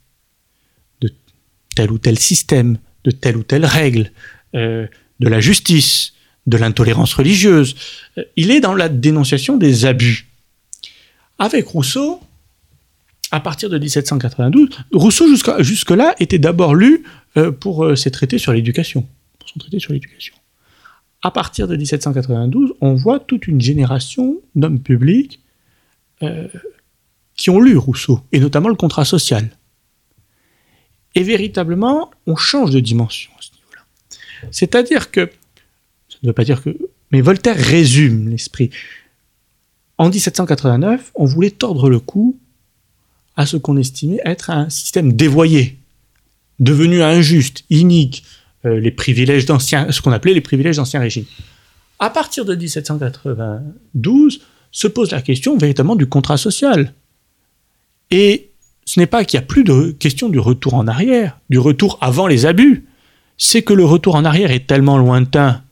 tel 1.75 1.91
ou 1.91 1.99
tel 1.99 2.19
système, 2.19 2.79
de 3.05 3.11
telle 3.11 3.37
ou 3.37 3.43
telle 3.43 3.67
règle, 3.67 4.11
euh, 4.55 4.87
de 5.21 5.29
la 5.29 5.41
justice, 5.41 6.13
de 6.47 6.57
l'intolérance 6.57 7.15
religieuse. 7.15 7.75
Euh, 8.19 8.25
il 8.37 8.51
est 8.51 8.61
dans 8.61 8.75
la 8.75 8.89
dénonciation 8.89 9.57
des 9.57 9.85
abus. 9.85 10.29
Avec 11.39 11.67
Rousseau, 11.67 12.21
à 13.31 13.41
partir 13.41 13.69
de 13.69 13.79
1792, 13.79 14.69
Rousseau 14.93 15.27
jusque-là 15.61 16.15
était 16.21 16.39
d'abord 16.39 16.75
lu 16.75 17.05
euh, 17.37 17.51
pour 17.51 17.97
ses 17.97 18.11
traités 18.11 18.39
sur 18.39 18.53
l'éducation, 18.53 19.07
pour 19.39 19.49
sur 19.79 19.93
l'éducation. 19.93 20.35
À 21.23 21.31
partir 21.31 21.67
de 21.67 21.77
1792, 21.77 22.75
on 22.81 22.95
voit 22.95 23.19
toute 23.19 23.49
une 23.49 23.61
génération 23.61 24.37
d'hommes 24.55 24.81
publics 24.81 25.41
qui 27.37 27.51
ont 27.51 27.61
lu 27.61 27.77
Rousseau, 27.77 28.21
et 28.33 28.41
notamment 28.41 28.69
le 28.69 28.77
contrat 28.77 29.05
social. 29.05 29.51
Et 31.15 31.23
véritablement, 31.23 32.11
on 32.27 32.37
change 32.37 32.71
de 32.71 32.81
dimension 32.81 33.31
à 33.39 33.43
ce 33.43 33.51
niveau-là. 33.53 33.83
C'est-à-dire 34.51 35.11
que, 35.11 35.31
ça 36.09 36.19
ne 36.23 36.29
veut 36.29 36.33
pas 36.33 36.45
dire 36.45 36.63
que, 36.63 36.77
mais 37.13 37.21
Voltaire 37.21 37.57
résume 37.57 38.29
l'esprit. 38.29 38.71
En 39.99 40.11
1789, 40.11 41.13
on 41.15 41.25
voulait 41.25 41.51
tordre 41.51 41.89
le 41.89 42.01
cou 42.01 42.37
à 43.37 43.47
ce 43.47 43.57
qu'on 43.57 43.77
estimait 43.77 44.21
être 44.25 44.51
un 44.51 44.69
système 44.71 45.13
dévoyé, 45.13 45.79
devenu 46.59 47.03
injuste, 47.03 47.65
inique, 47.71 48.25
euh, 48.65 48.81
les 48.81 48.91
privilèges 48.91 49.47
d'anciens, 49.47 49.91
ce 49.93 50.01
qu'on 50.01 50.13
appelait 50.13 50.35
les 50.35 50.41
privilèges 50.41 50.77
d'ancien 50.77 51.01
régime. 51.01 51.25
À 51.99 52.11
partir 52.11 52.45
de 52.45 52.55
1792, 52.55 54.41
se 54.71 54.89
pose 54.89 55.13
la 55.13 55.23
question 55.23 55.57
véritablement 55.57 55.97
du 55.97 56.07
contrat 56.07 56.37
social. 56.37 56.93
Et 58.11 58.51
ce 58.85 59.01
n'est 59.01 59.07
pas 59.07 59.25
qu'il 59.25 59.39
n'y 59.39 59.45
a 59.45 59.47
plus 59.47 59.65
de 59.65 59.95
question 59.99 60.29
du 60.29 60.39
retour 60.39 60.75
en 60.75 60.87
arrière, 60.87 61.39
du 61.51 61.59
retour 61.59 61.99
avant 62.01 62.27
les 62.27 62.47
abus. 62.47 62.85
C'est 63.39 63.63
que 63.63 63.73
le 63.73 63.85
retour 63.85 64.15
en 64.15 64.25
arrière 64.25 64.51
est 64.51 64.67
tellement 64.67 64.99
lointain, 64.99 65.63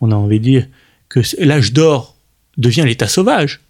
on 0.00 0.12
a 0.12 0.14
envie 0.14 0.38
de 0.38 0.44
dire, 0.44 0.66
que 1.08 1.20
l'âge 1.38 1.72
d'or 1.72 2.16
devient 2.56 2.84
l'état 2.86 3.08
sauvage, 3.08 3.60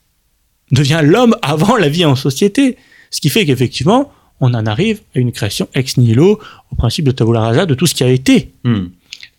devient 0.73 1.00
l'homme 1.02 1.37
avant 1.43 1.76
la 1.76 1.88
vie 1.88 2.05
en 2.05 2.17
société. 2.17 2.76
Ce 3.11 3.21
qui 3.21 3.31
fait 3.31 3.47
qu'effectivement, 3.47 4.12
on 4.40 4.52
en 4.55 4.67
arrive 4.67 5.00
à 5.14 5.21
une 5.21 5.33
création 5.33 5.69
ex 5.75 5.97
nihilo, 5.97 6.40
au 6.73 6.76
principe 6.76 7.05
de 7.07 7.11
tabula 7.12 7.40
rasa, 7.40 7.67
de 7.67 7.75
tout 7.75 7.87
ce 7.87 7.95
qui 7.95 8.05
a 8.05 8.11
été. 8.11 8.52
Hmm. 8.64 8.87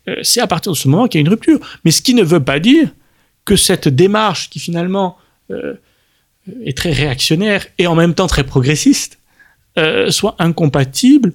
Euh, 0.08 0.16
c'est 0.22 0.40
à 0.40 0.46
partir 0.46 0.72
de 0.72 0.76
ce 0.76 0.88
moment 0.88 1.06
qu'il 1.06 1.20
y 1.20 1.22
a 1.22 1.26
une 1.26 1.28
rupture. 1.28 1.60
Mais 1.84 1.90
ce 1.90 2.02
qui 2.02 2.14
ne 2.14 2.24
veut 2.24 2.42
pas 2.42 2.58
dire 2.58 2.88
que 3.44 3.56
cette 3.56 3.88
démarche 3.88 4.50
qui 4.50 4.58
finalement 4.58 5.16
euh, 5.50 5.74
est 6.64 6.76
très 6.76 6.92
réactionnaire 6.92 7.66
et 7.78 7.86
en 7.86 7.94
même 7.94 8.14
temps 8.14 8.26
très 8.26 8.44
progressiste 8.44 9.19
euh, 9.80 10.10
soit 10.10 10.36
incompatible 10.38 11.32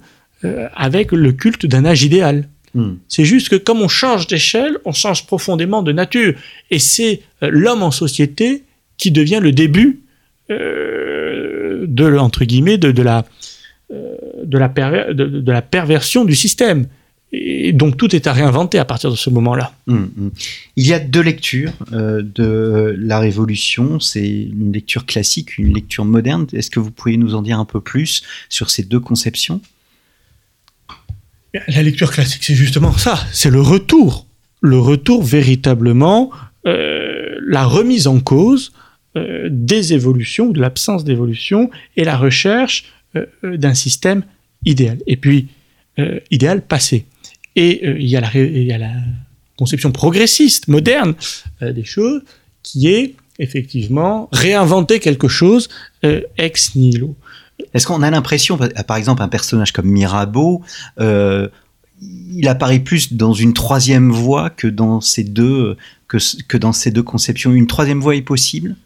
avec 0.74 1.10
le 1.10 1.32
culte 1.32 1.66
d'un 1.66 1.84
âge 1.84 2.04
idéal. 2.04 2.48
Hmm. 2.74 2.96
C'est 3.08 3.24
juste 3.24 3.48
que 3.48 3.56
comme 3.56 3.80
on 3.82 3.88
change 3.88 4.28
d'échelle, 4.28 4.76
on 4.84 4.92
change 4.92 5.26
profondément 5.26 5.82
de 5.82 5.90
nature. 5.90 6.34
Et 6.70 6.78
c'est 6.78 7.22
l'homme 7.40 7.82
en 7.82 7.90
société 7.90 8.62
qui 8.96 9.10
devient 9.10 9.40
le 9.42 9.50
début 9.50 10.02
de, 10.48 12.16
entre 12.18 12.44
guillemets, 12.44 12.78
de, 12.78 12.92
de 12.92 13.02
la, 13.02 13.24
de, 13.90 14.58
la 14.58 14.68
de 14.68 15.52
la 15.52 15.62
perversion 15.62 16.24
du 16.24 16.36
système. 16.36 16.86
Et 17.38 17.72
donc 17.72 17.96
tout 17.96 18.14
est 18.14 18.26
à 18.26 18.32
réinventer 18.32 18.78
à 18.78 18.84
partir 18.84 19.10
de 19.10 19.16
ce 19.16 19.30
moment-là. 19.30 19.72
Hum, 19.86 20.10
hum. 20.18 20.30
Il 20.76 20.86
y 20.86 20.92
a 20.92 20.98
deux 20.98 21.20
lectures 21.20 21.72
euh, 21.92 22.22
de 22.22 22.96
la 22.98 23.18
Révolution. 23.18 24.00
C'est 24.00 24.28
une 24.28 24.72
lecture 24.72 25.06
classique, 25.06 25.58
une 25.58 25.74
lecture 25.74 26.04
moderne. 26.04 26.46
Est-ce 26.52 26.70
que 26.70 26.80
vous 26.80 26.90
pouvez 26.90 27.16
nous 27.16 27.34
en 27.34 27.42
dire 27.42 27.58
un 27.58 27.64
peu 27.64 27.80
plus 27.80 28.22
sur 28.48 28.70
ces 28.70 28.82
deux 28.82 29.00
conceptions? 29.00 29.60
La 31.68 31.82
lecture 31.82 32.10
classique, 32.10 32.44
c'est 32.44 32.54
justement 32.54 32.92
ça, 32.92 33.18
c'est 33.32 33.50
le 33.50 33.60
retour. 33.60 34.26
Le 34.60 34.78
retour 34.78 35.22
véritablement, 35.22 36.30
euh, 36.66 37.36
la 37.46 37.64
remise 37.64 38.06
en 38.06 38.20
cause 38.20 38.72
euh, 39.16 39.48
des 39.50 39.94
évolutions, 39.94 40.50
de 40.50 40.60
l'absence 40.60 41.04
d'évolution, 41.04 41.70
et 41.96 42.04
la 42.04 42.16
recherche 42.16 42.84
euh, 43.16 43.26
euh, 43.44 43.56
d'un 43.56 43.74
système 43.74 44.22
idéal. 44.64 44.98
Et 45.06 45.16
puis, 45.16 45.46
euh, 45.98 46.18
idéal 46.30 46.60
passé. 46.60 47.06
Et 47.56 47.80
euh, 47.84 47.96
il 47.98 48.06
y, 48.06 48.16
a 48.16 48.78
la 48.78 48.92
conception 49.58 49.90
progressiste, 49.90 50.68
moderne 50.68 51.14
euh, 51.62 51.72
des 51.72 51.84
choses, 51.84 52.22
qui 52.62 52.88
est 52.88 53.14
effectivement 53.38 54.28
réinventer 54.32 55.00
quelque 55.00 55.28
chose 55.28 55.68
euh, 56.04 56.20
ex 56.36 56.74
nihilo. 56.74 57.16
Est-ce 57.72 57.86
qu'on 57.86 58.02
a 58.02 58.10
l'impression, 58.10 58.58
par 58.86 58.96
exemple, 58.98 59.22
un 59.22 59.28
personnage 59.28 59.72
comme 59.72 59.86
Mirabeau, 59.86 60.62
il 60.98 62.48
apparaît 62.48 62.80
plus 62.80 63.14
dans 63.14 63.32
une 63.32 63.54
troisième 63.54 64.12
voie 64.12 64.50
que 64.50 64.66
dans 64.66 65.00
ces 65.00 65.24
deux 65.24 65.76
que 66.06 66.56
dans 66.58 66.74
ces 66.74 66.90
deux 66.90 67.02
conceptions? 67.02 67.52
Une 67.52 67.66
troisième 67.66 68.00
voie 68.00 68.14
est 68.14 68.22
possible? 68.22 68.76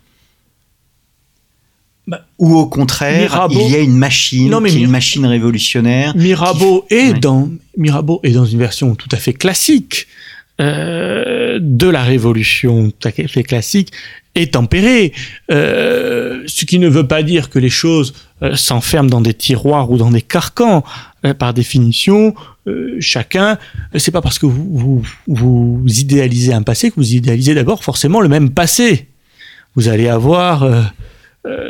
Bah, 2.10 2.26
Ou 2.38 2.56
au 2.56 2.66
contraire, 2.66 3.20
Mirabeau- 3.30 3.60
il 3.66 3.70
y 3.72 3.76
a 3.76 3.78
une 3.78 3.96
machine, 3.96 4.50
Non, 4.50 4.60
mais 4.60 4.70
qui 4.70 4.78
est 4.78 4.80
une 4.80 4.90
machine 4.90 5.24
révolutionnaire. 5.26 6.12
Mirabeau 6.16 6.84
est 6.90 7.12
Ouais. 7.12 7.18
dans 7.20 7.48
Mirabeau 7.76 8.18
est 8.24 8.32
dans 8.32 8.44
une 8.46 8.58
version 8.58 8.96
tout 8.96 9.08
à 9.12 9.16
fait 9.16 9.32
classique 9.32 10.08
euh, 10.60 11.58
de 11.60 11.86
la 11.88 12.02
révolution, 12.02 12.90
tout 12.90 13.08
à 13.08 13.12
fait 13.12 13.44
classique 13.44 13.92
et 14.34 14.50
tempérée. 14.50 15.12
Euh, 15.52 16.42
ce 16.46 16.64
qui 16.64 16.78
ne 16.80 16.88
veut 16.88 17.06
pas 17.06 17.22
dire 17.22 17.48
que 17.48 17.58
les 17.60 17.70
choses 17.70 18.12
euh, 18.42 18.56
s'enferment 18.56 19.08
dans 19.08 19.20
des 19.20 19.32
tiroirs 19.34 19.90
ou 19.90 19.96
dans 19.96 20.10
des 20.10 20.22
carcans. 20.22 20.82
Par 21.38 21.52
définition, 21.52 22.34
chacun, 22.98 23.58
c'est 23.94 24.10
pas 24.10 24.22
parce 24.22 24.38
que 24.38 24.46
vous, 24.46 24.66
vous, 24.72 25.02
vous 25.28 25.84
idéalisez 25.86 26.54
un 26.54 26.62
passé 26.62 26.88
que 26.90 26.94
vous 26.96 27.12
idéalisez 27.14 27.54
d'abord 27.54 27.84
forcément 27.84 28.20
le 28.22 28.28
même 28.28 28.48
passé. 28.50 29.08
Vous 29.76 29.88
allez 29.88 30.08
avoir 30.08 30.64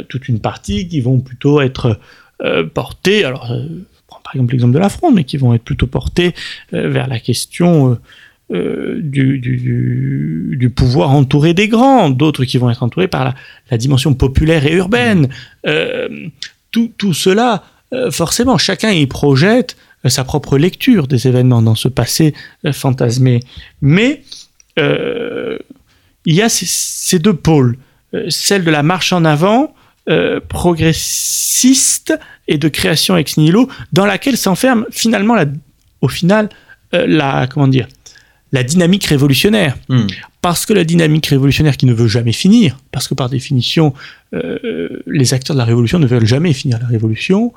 toute 0.09 0.29
une 0.29 0.41
partie 0.41 0.89
qui 0.89 1.01
vont 1.01 1.21
plutôt 1.21 1.61
être 1.61 1.99
euh, 2.43 2.65
portées, 2.65 3.25
alors 3.25 3.51
euh, 3.53 3.63
je 3.69 4.01
prends 4.07 4.21
par 4.25 4.35
exemple 4.35 4.53
l'exemple 4.53 4.75
de 4.75 4.79
la 4.79 4.89
fronde, 4.89 5.15
mais 5.15 5.25
qui 5.25 5.37
vont 5.37 5.55
être 5.55 5.63
plutôt 5.65 5.87
portées 5.87 6.35
euh, 6.75 6.89
vers 6.89 7.07
la 7.07 7.21
question 7.21 7.93
euh, 7.93 7.97
euh, 8.53 9.01
du, 9.01 9.39
du, 9.39 9.57
du- 9.59 10.57
du 10.59 10.71
pouvoir 10.71 11.11
entouré 11.11 11.55
des 11.55 11.69
grands, 11.69 12.11
d'autres 12.11 12.45
qui 12.45 12.59
vont 12.59 12.69
être 12.71 12.83
entourés 12.83 13.07
par 13.09 13.25
la, 13.25 13.35
la 13.71 13.79
dimension 13.79 14.13
populaire 14.15 14.67
et 14.67 14.75
urbaine. 14.75 15.29
Euh, 15.67 16.09
tout, 16.73 16.91
tout 16.99 17.15
cela, 17.15 17.63
euh, 17.93 18.11
forcément, 18.11 18.59
chacun 18.59 18.91
y 18.91 19.07
projette 19.07 19.77
euh, 20.05 20.09
sa 20.09 20.25
propre 20.25 20.59
lecture 20.59 21.07
des 21.07 21.29
événements 21.29 21.63
dans 21.63 21.77
ce 21.77 21.87
passé 21.89 22.35
euh, 22.65 22.73
fantasmé. 22.73 23.39
Mais 23.83 24.23
euh, 24.79 25.57
il 26.25 26.35
y 26.35 26.43
a 26.43 26.49
ces, 26.49 26.67
ces 26.67 27.19
deux 27.21 27.35
pôles, 27.35 27.77
euh, 27.77 27.79
celle 28.29 28.65
de 28.65 28.71
la 28.71 28.83
marche 28.83 29.13
en 29.13 29.25
avant, 29.25 29.75
euh, 30.09 30.41
progressiste 30.49 32.19
et 32.49 32.59
de 32.59 32.69
création 32.69 33.17
ex 33.17 33.37
nihilo, 33.37 33.69
dans 33.93 34.07
laquelle 34.07 34.37
s'enferme 34.37 34.87
finalement, 34.91 35.35
la, 35.35 35.45
au 36.01 36.09
final, 36.09 36.49
euh, 36.95 37.07
la 37.07 37.47
comment 37.47 37.69
dire, 37.69 37.87
la 38.53 38.63
dynamique 38.65 39.05
révolutionnaire. 39.05 39.77
Hum. 39.89 40.07
Parce 40.43 40.65
que 40.65 40.73
la 40.73 40.85
dynamique 40.85 41.27
révolutionnaire 41.27 41.77
qui 41.77 41.85
ne 41.87 41.93
veut 41.93 42.09
jamais 42.09 42.33
finir, 42.33 42.79
parce 42.93 43.07
que 43.09 43.15
par 43.15 43.29
définition, 43.29 43.93
euh, 44.35 44.89
les 45.07 45.35
acteurs 45.35 45.55
de 45.55 45.59
la 45.59 45.67
révolution 45.67 45.99
ne 45.99 46.07
veulent 46.07 46.27
jamais 46.27 46.53
finir 46.55 46.79
la 46.81 46.87
révolution, 46.87 47.53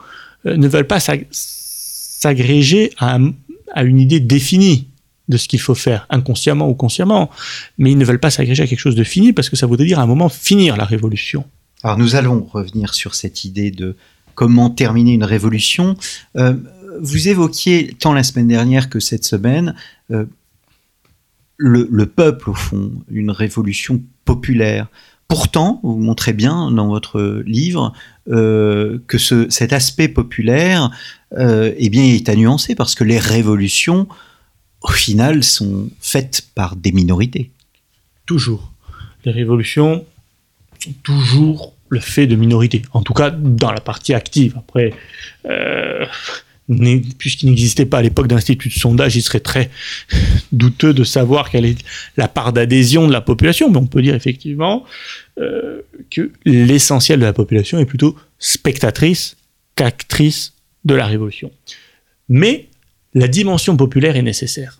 euh, 0.45 0.57
ne 0.57 0.67
veulent 0.67 0.85
pas 0.87 0.99
s'ag- 0.99 1.25
s'agréger 1.31 2.91
à, 2.97 3.15
un- 3.15 3.33
à 3.73 3.83
une 3.83 3.99
idée 3.99 4.19
définie 4.19 4.87
de 5.29 5.37
ce 5.37 5.47
qu'il 5.47 5.59
faut 5.59 5.75
faire, 5.75 6.05
inconsciemment 6.09 6.69
ou 6.69 6.73
consciemment, 6.73 7.29
mais 7.77 7.91
ils 7.91 7.97
ne 7.97 8.05
veulent 8.05 8.19
pas 8.19 8.29
s'agréger 8.29 8.63
à 8.63 8.67
quelque 8.67 8.79
chose 8.79 8.95
de 8.95 9.03
fini 9.03 9.33
parce 9.33 9.49
que 9.49 9.55
ça 9.55 9.65
voudrait 9.65 9.85
dire 9.85 9.99
à 9.99 10.03
un 10.03 10.07
moment 10.07 10.29
finir 10.29 10.75
la 10.75 10.85
révolution. 10.85 11.45
Alors 11.83 11.97
nous 11.97 12.15
allons 12.15 12.47
revenir 12.51 12.93
sur 12.93 13.13
cette 13.15 13.43
idée 13.43 13.71
de 13.71 13.95
comment 14.35 14.69
terminer 14.69 15.13
une 15.13 15.23
révolution. 15.23 15.95
Euh, 16.37 16.55
vous 17.01 17.27
évoquiez 17.27 17.95
tant 17.99 18.13
la 18.13 18.23
semaine 18.23 18.47
dernière 18.47 18.89
que 18.89 18.99
cette 18.99 19.25
semaine 19.25 19.75
euh, 20.11 20.25
le, 21.57 21.87
le 21.91 22.05
peuple 22.05 22.49
au 22.49 22.53
fond, 22.53 22.91
une 23.09 23.31
révolution 23.31 24.01
populaire. 24.25 24.87
Pourtant, 25.27 25.79
vous 25.83 25.97
montrez 25.97 26.33
bien 26.33 26.71
dans 26.71 26.87
votre 26.87 27.43
livre 27.45 27.93
euh, 28.29 28.99
que 29.07 29.17
ce, 29.17 29.49
cet 29.49 29.73
aspect 29.73 30.07
populaire 30.07 30.91
eh 31.35 31.89
bien, 31.89 32.03
est 32.03 32.29
à 32.29 32.35
nuancer 32.35 32.75
parce 32.75 32.93
que 32.93 33.03
les 33.03 33.17
révolutions, 33.17 34.07
au 34.83 34.91
final, 34.91 35.43
sont 35.43 35.89
faites 35.99 36.47
par 36.55 36.75
des 36.75 36.91
minorités. 36.91 37.49
Toujours. 38.25 38.71
Les 39.25 39.31
révolutions 39.31 40.05
sont 40.79 40.93
toujours 41.03 41.73
le 41.89 41.99
fait 41.99 42.27
de 42.27 42.35
minorités, 42.35 42.81
en 42.91 43.01
tout 43.01 43.13
cas 43.13 43.29
dans 43.29 43.71
la 43.71 43.79
partie 43.79 44.13
active. 44.13 44.55
Après, 44.57 44.93
euh, 45.45 46.05
puisqu'il 47.17 47.49
n'existait 47.49 47.85
pas 47.85 47.99
à 47.99 48.01
l'époque 48.01 48.27
d'institut 48.27 48.69
de 48.69 48.73
sondage, 48.73 49.15
il 49.15 49.21
serait 49.21 49.39
très 49.39 49.69
douteux 50.51 50.93
de 50.93 51.03
savoir 51.03 51.49
quelle 51.49 51.65
est 51.65 51.77
la 52.17 52.27
part 52.27 52.51
d'adhésion 52.51 53.07
de 53.07 53.13
la 53.13 53.21
population, 53.21 53.69
mais 53.69 53.77
on 53.77 53.85
peut 53.85 54.01
dire 54.01 54.15
effectivement 54.15 54.83
euh, 55.39 55.81
que 56.09 56.31
l'essentiel 56.45 57.19
de 57.19 57.25
la 57.25 57.33
population 57.33 57.79
est 57.79 57.85
plutôt 57.85 58.17
spectatrice 58.39 59.37
qu'actrice 59.75 60.53
de 60.83 60.95
la 60.95 61.05
révolution. 61.05 61.51
Mais 62.27 62.67
la 63.13 63.27
dimension 63.27 63.77
populaire 63.77 64.15
est 64.15 64.21
nécessaire. 64.21 64.79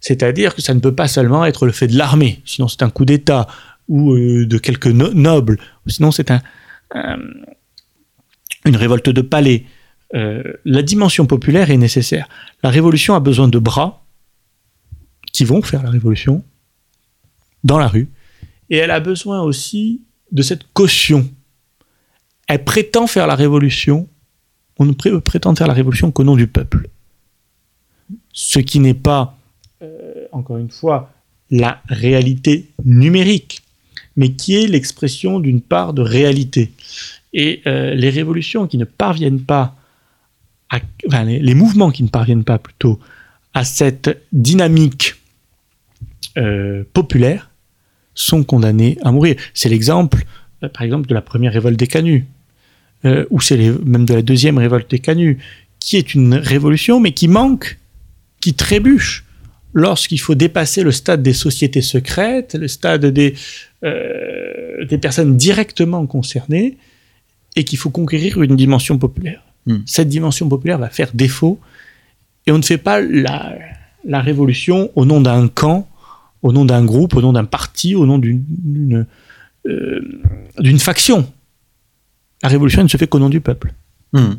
C'est-à-dire 0.00 0.54
que 0.54 0.62
ça 0.62 0.74
ne 0.74 0.80
peut 0.80 0.94
pas 0.94 1.08
seulement 1.08 1.44
être 1.44 1.66
le 1.66 1.72
fait 1.72 1.86
de 1.88 1.96
l'armée, 1.96 2.40
sinon 2.44 2.68
c'est 2.68 2.82
un 2.82 2.90
coup 2.90 3.04
d'État, 3.04 3.46
ou 3.88 4.12
euh, 4.12 4.46
de 4.46 4.58
quelques 4.58 4.86
no- 4.86 5.12
nobles, 5.14 5.58
sinon 5.86 6.10
c'est 6.10 6.30
un- 6.30 6.42
une 8.64 8.76
révolte 8.76 9.08
de 9.08 9.20
palais. 9.22 9.64
Euh, 10.14 10.42
la 10.64 10.82
dimension 10.82 11.26
populaire 11.26 11.70
est 11.70 11.76
nécessaire. 11.76 12.28
La 12.62 12.70
révolution 12.70 13.14
a 13.14 13.20
besoin 13.20 13.48
de 13.48 13.58
bras 13.58 14.04
qui 15.32 15.44
vont 15.44 15.62
faire 15.62 15.82
la 15.82 15.90
révolution 15.90 16.44
dans 17.64 17.78
la 17.78 17.88
rue, 17.88 18.08
et 18.70 18.76
elle 18.76 18.90
a 18.90 19.00
besoin 19.00 19.40
aussi 19.42 20.02
de 20.32 20.42
cette 20.42 20.72
caution. 20.72 21.28
Elle 22.46 22.64
prétend 22.64 23.06
faire 23.06 23.26
la 23.26 23.34
révolution, 23.34 24.08
on 24.78 24.84
ne 24.86 24.92
prétend 24.92 25.54
faire 25.54 25.66
la 25.66 25.74
révolution 25.74 26.10
qu'au 26.12 26.24
nom 26.24 26.36
du 26.36 26.46
peuple. 26.46 26.88
Ce 28.32 28.58
qui 28.58 28.80
n'est 28.80 28.94
pas 28.94 29.38
euh, 29.80 30.26
encore 30.32 30.56
une 30.56 30.70
fois, 30.70 31.12
la 31.50 31.80
réalité 31.88 32.66
numérique, 32.84 33.62
mais 34.16 34.32
qui 34.32 34.56
est 34.56 34.66
l'expression 34.66 35.38
d'une 35.38 35.60
part 35.60 35.92
de 35.92 36.02
réalité. 36.02 36.72
Et 37.32 37.62
euh, 37.66 37.94
les 37.94 38.10
révolutions 38.10 38.66
qui 38.66 38.76
ne 38.76 38.84
parviennent 38.84 39.42
pas, 39.42 39.76
les, 41.12 41.54
mouvements 41.54 41.92
qui 41.92 42.02
ne 42.02 42.08
parviennent 42.08 42.42
pas 42.42 42.58
plutôt 42.58 42.98
à 43.54 43.64
cette 43.64 44.20
dynamique 44.32 45.14
euh, 46.36 46.82
populaire 46.92 47.50
sont 48.14 48.42
condamnés 48.42 48.98
à 49.02 49.12
mourir. 49.12 49.36
C'est 49.54 49.68
l'exemple, 49.68 50.24
par 50.60 50.82
exemple, 50.82 51.06
de 51.06 51.14
la 51.14 51.22
première 51.22 51.52
révolte 51.52 51.78
des 51.78 51.86
Canuts, 51.86 52.26
ou 53.30 53.40
c'est 53.40 53.56
même 53.84 54.04
de 54.04 54.14
la 54.14 54.22
deuxième 54.22 54.58
révolte 54.58 54.90
des 54.90 54.98
Canuts, 54.98 55.38
qui 55.78 55.96
est 55.96 56.14
une 56.14 56.34
révolution, 56.34 56.98
mais 56.98 57.12
qui 57.12 57.28
manque, 57.28 57.78
qui 58.40 58.54
trébuche 58.54 59.24
lorsqu'il 59.74 60.20
faut 60.20 60.34
dépasser 60.34 60.82
le 60.82 60.92
stade 60.92 61.22
des 61.22 61.32
sociétés 61.32 61.82
secrètes, 61.82 62.54
le 62.54 62.68
stade 62.68 63.06
des, 63.06 63.34
euh, 63.84 64.84
des 64.84 64.98
personnes 64.98 65.36
directement 65.36 66.06
concernées, 66.06 66.76
et 67.56 67.64
qu'il 67.64 67.78
faut 67.78 67.90
conquérir 67.90 68.40
une 68.42 68.56
dimension 68.56 68.98
populaire. 68.98 69.42
Hmm. 69.66 69.78
Cette 69.86 70.08
dimension 70.08 70.48
populaire 70.48 70.78
va 70.78 70.88
faire 70.88 71.10
défaut, 71.14 71.58
et 72.46 72.52
on 72.52 72.58
ne 72.58 72.62
fait 72.62 72.78
pas 72.78 73.00
la, 73.00 73.56
la 74.04 74.20
révolution 74.20 74.90
au 74.94 75.04
nom 75.04 75.20
d'un 75.20 75.48
camp, 75.48 75.88
au 76.42 76.52
nom 76.52 76.64
d'un 76.64 76.84
groupe, 76.84 77.14
au 77.14 77.20
nom 77.20 77.32
d'un 77.32 77.44
parti, 77.44 77.94
au 77.94 78.06
nom 78.06 78.18
d'une 78.18 79.06
euh, 79.66 80.78
faction. 80.78 81.30
La 82.42 82.48
révolution 82.48 82.82
ne 82.82 82.88
se 82.88 82.96
fait 82.96 83.08
qu'au 83.08 83.18
nom 83.18 83.28
du 83.28 83.40
peuple. 83.40 83.74
Hmm. 84.12 84.34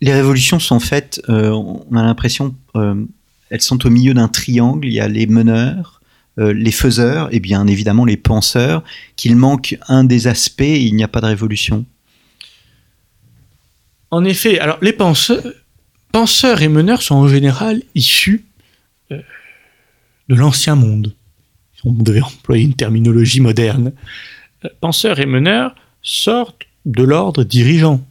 Les 0.00 0.12
révolutions 0.12 0.58
sont 0.58 0.80
faites, 0.80 1.22
euh, 1.28 1.50
on 1.50 1.96
a 1.96 2.02
l'impression, 2.02 2.54
euh, 2.76 3.02
elles 3.48 3.62
sont 3.62 3.86
au 3.86 3.90
milieu 3.90 4.12
d'un 4.12 4.28
triangle. 4.28 4.86
Il 4.86 4.92
y 4.92 5.00
a 5.00 5.08
les 5.08 5.26
meneurs, 5.26 6.02
euh, 6.38 6.52
les 6.52 6.72
faiseurs 6.72 7.32
et 7.32 7.40
bien 7.40 7.66
évidemment 7.66 8.04
les 8.04 8.18
penseurs. 8.18 8.82
Qu'il 9.16 9.36
manque 9.36 9.78
un 9.88 10.04
des 10.04 10.26
aspects, 10.26 10.60
et 10.60 10.82
il 10.82 10.94
n'y 10.94 11.04
a 11.04 11.08
pas 11.08 11.20
de 11.20 11.26
révolution. 11.26 11.86
En 14.10 14.24
effet, 14.24 14.58
alors 14.58 14.78
les 14.82 14.92
penseurs, 14.92 15.42
penseurs 16.12 16.60
et 16.60 16.68
meneurs 16.68 17.02
sont 17.02 17.14
en 17.14 17.28
général 17.28 17.82
issus 17.94 18.44
de 19.10 20.34
l'ancien 20.34 20.74
monde. 20.74 21.14
On 21.84 21.92
devait 21.92 22.20
employer 22.20 22.64
une 22.64 22.74
terminologie 22.74 23.40
moderne. 23.40 23.92
Penseurs 24.80 25.20
et 25.20 25.26
meneurs 25.26 25.74
sortent 26.02 26.66
de 26.84 27.02
l'ordre 27.02 27.44
dirigeant, 27.44 28.04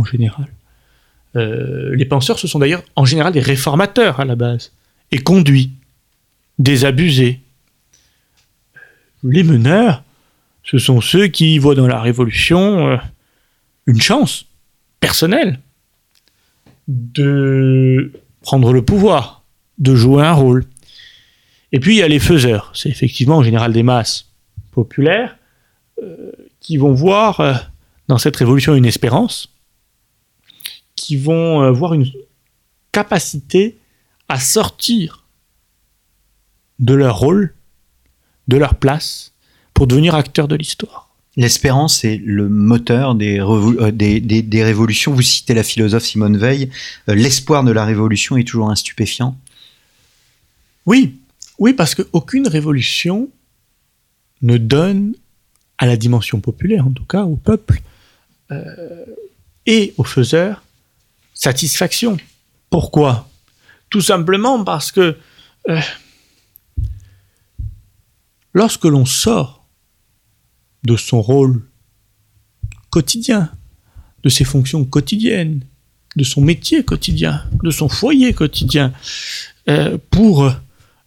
en 0.00 0.04
général. 0.04 0.48
Euh, 1.36 1.94
les 1.94 2.04
penseurs, 2.04 2.38
ce 2.38 2.48
sont 2.48 2.58
d'ailleurs 2.58 2.82
en 2.96 3.04
général 3.04 3.32
des 3.32 3.40
réformateurs 3.40 4.18
à 4.20 4.24
la 4.24 4.34
base, 4.34 4.72
et 5.12 5.18
conduits, 5.18 5.72
désabusés. 6.58 7.40
Les 9.22 9.42
meneurs, 9.42 10.02
ce 10.64 10.78
sont 10.78 11.00
ceux 11.00 11.26
qui 11.26 11.58
voient 11.58 11.74
dans 11.74 11.86
la 11.86 12.00
révolution 12.00 12.88
euh, 12.88 12.96
une 13.86 14.00
chance 14.00 14.46
personnelle 15.00 15.60
de 16.88 18.12
prendre 18.42 18.72
le 18.72 18.82
pouvoir, 18.82 19.44
de 19.78 19.94
jouer 19.94 20.24
un 20.24 20.32
rôle. 20.32 20.64
Et 21.72 21.78
puis 21.78 21.96
il 21.96 21.98
y 21.98 22.02
a 22.02 22.08
les 22.08 22.18
faiseurs, 22.18 22.72
c'est 22.74 22.88
effectivement 22.88 23.36
en 23.36 23.42
général 23.42 23.72
des 23.72 23.84
masses 23.84 24.28
populaires 24.72 25.36
euh, 26.02 26.32
qui 26.60 26.76
vont 26.76 26.92
voir 26.92 27.70
dans 28.08 28.18
cette 28.18 28.36
révolution 28.36 28.74
une 28.74 28.86
espérance, 28.86 29.50
qui 31.00 31.16
vont 31.16 31.62
euh, 31.62 31.70
voir 31.70 31.94
une 31.94 32.06
capacité 32.92 33.78
à 34.28 34.38
sortir 34.38 35.24
de 36.78 36.94
leur 36.94 37.18
rôle, 37.18 37.54
de 38.48 38.56
leur 38.58 38.74
place, 38.74 39.32
pour 39.74 39.86
devenir 39.86 40.14
acteurs 40.14 40.46
de 40.48 40.56
l'histoire. 40.56 41.08
L'espérance 41.36 42.04
est 42.04 42.18
le 42.22 42.48
moteur 42.48 43.14
des, 43.14 43.40
euh, 43.40 43.90
des, 43.92 44.20
des- 44.20 44.42
des 44.42 44.64
révolutions. 44.64 45.12
Vous 45.14 45.22
citez 45.22 45.54
la 45.54 45.62
philosophe 45.62 46.04
Simone 46.04 46.36
Veil. 46.36 46.70
Euh, 47.08 47.14
L'espoir 47.14 47.64
de 47.64 47.70
la 47.72 47.84
révolution 47.84 48.36
est 48.36 48.44
toujours 48.44 48.68
un 48.70 48.76
stupéfiant. 48.76 49.36
Oui, 50.86 51.16
oui, 51.58 51.72
parce 51.72 51.94
qu'aucune 51.94 52.46
révolution 52.48 53.28
ne 54.42 54.56
donne 54.58 55.14
à 55.78 55.86
la 55.86 55.96
dimension 55.96 56.40
populaire, 56.40 56.86
en 56.86 56.90
tout 56.90 57.04
cas 57.04 57.22
au 57.24 57.36
peuple, 57.36 57.80
euh, 58.50 59.04
et 59.66 59.94
aux 59.98 60.04
faiseurs, 60.04 60.62
satisfaction. 61.40 62.18
Pourquoi? 62.68 63.26
Tout 63.88 64.02
simplement 64.02 64.62
parce 64.62 64.92
que 64.92 65.16
euh, 65.70 65.80
lorsque 68.52 68.84
l'on 68.84 69.06
sort 69.06 69.64
de 70.84 70.96
son 70.96 71.22
rôle 71.22 71.62
quotidien, 72.90 73.50
de 74.22 74.28
ses 74.28 74.44
fonctions 74.44 74.84
quotidiennes, 74.84 75.62
de 76.14 76.24
son 76.24 76.42
métier 76.42 76.84
quotidien, 76.84 77.42
de 77.62 77.70
son 77.70 77.88
foyer 77.88 78.34
quotidien, 78.34 78.92
euh, 79.68 79.96
pour, 80.10 80.44
euh, 80.44 80.54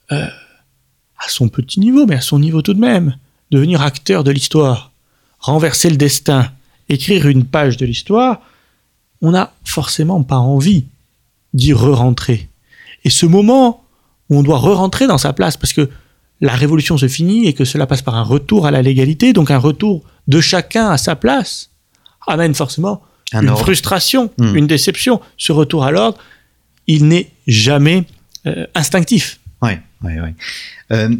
à 0.09 1.29
son 1.29 1.47
petit 1.47 1.79
niveau, 1.79 2.07
mais 2.07 2.15
à 2.15 2.21
son 2.21 2.39
niveau 2.39 2.63
tout 2.63 2.73
de 2.73 2.79
même, 2.79 3.17
devenir 3.51 3.83
acteur 3.83 4.23
de 4.23 4.31
l'histoire, 4.31 4.91
renverser 5.37 5.91
le 5.91 5.97
destin, 5.97 6.51
écrire 6.89 7.27
une 7.27 7.45
page 7.45 7.77
de 7.77 7.85
l'histoire, 7.85 8.41
on 9.23 9.31
n'a 9.31 9.51
forcément 9.63 10.21
pas 10.21 10.37
envie 10.37 10.85
d'y 11.55 11.73
re-rentrer. 11.73 12.49
Et 13.05 13.09
ce 13.09 13.25
moment 13.25 13.83
où 14.29 14.37
on 14.37 14.43
doit 14.43 14.59
re-rentrer 14.59 15.07
dans 15.07 15.17
sa 15.17 15.33
place, 15.33 15.57
parce 15.57 15.73
que 15.73 15.89
la 16.41 16.53
révolution 16.53 16.97
se 16.97 17.07
finit 17.07 17.47
et 17.47 17.53
que 17.53 17.65
cela 17.65 17.87
passe 17.87 18.01
par 18.03 18.15
un 18.15 18.23
retour 18.23 18.65
à 18.67 18.71
la 18.71 18.81
légalité, 18.81 19.33
donc 19.33 19.49
un 19.49 19.57
retour 19.57 20.03
de 20.27 20.39
chacun 20.41 20.89
à 20.89 20.97
sa 20.97 21.15
place, 21.15 21.69
amène 22.27 22.53
forcément 22.53 23.01
Un 23.33 23.41
une 23.43 23.49
ordre. 23.49 23.61
frustration, 23.61 24.29
Hmm. 24.37 24.55
une 24.55 24.67
déception. 24.67 25.19
Ce 25.37 25.51
retour 25.51 25.83
à 25.83 25.91
l'ordre, 25.91 26.17
il 26.87 27.07
n'est 27.07 27.31
jamais 27.47 28.05
euh, 28.45 28.67
instinctif. 28.75 29.39
Ouais, 29.61 29.81
ouais, 30.03 30.19
ouais. 30.19 30.35
Euh, 30.91 31.15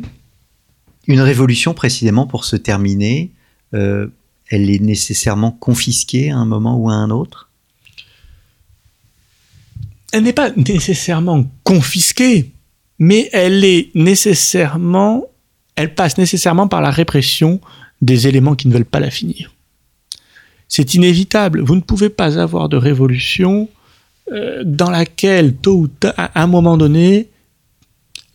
une 1.08 1.22
révolution, 1.22 1.74
précisément 1.74 2.28
pour 2.28 2.44
se 2.44 2.56
terminer, 2.58 3.32
euh, 3.74 4.08
elle 4.50 4.70
est 4.70 4.80
nécessairement 4.82 5.52
confisquée 5.52 6.32
à 6.32 6.38
un 6.38 6.46
moment 6.46 6.76
ou 6.78 6.89
à 6.89 6.94
un 6.94 7.10
autre? 7.10 7.50
Elle 10.13 10.23
n'est 10.23 10.32
pas 10.32 10.52
nécessairement 10.56 11.45
confisquée, 11.63 12.52
mais 12.99 13.30
elle 13.34 13.65
est 13.65 13.89
nécessairement, 13.95 15.26
elle 15.76 15.95
passe 15.95 16.19
nécessairement 16.19 16.67
par 16.67 16.82
la 16.82 16.91
répression 16.91 17.60
des 18.02 18.28
éléments 18.28 18.56
qui 18.56 18.67
ne 18.67 18.73
veulent 18.73 18.86
pas 18.86 18.99
la 18.99 19.10
finir. 19.10 19.52
C'est 20.67 20.93
inévitable. 20.93 21.62
Vous 21.62 21.76
ne 21.76 21.82
pouvez 21.82 22.10
pas 22.10 22.39
avoir 22.39 22.69
de 22.69 22.78
révolution 22.78 23.69
euh, 24.32 24.62
dans 24.63 24.91
laquelle, 24.91 25.56
tôt 25.56 25.78
ou 25.78 25.88
tard, 25.88 26.13
à 26.17 26.43
un 26.43 26.47
moment 26.47 26.78
donné, 26.78 27.30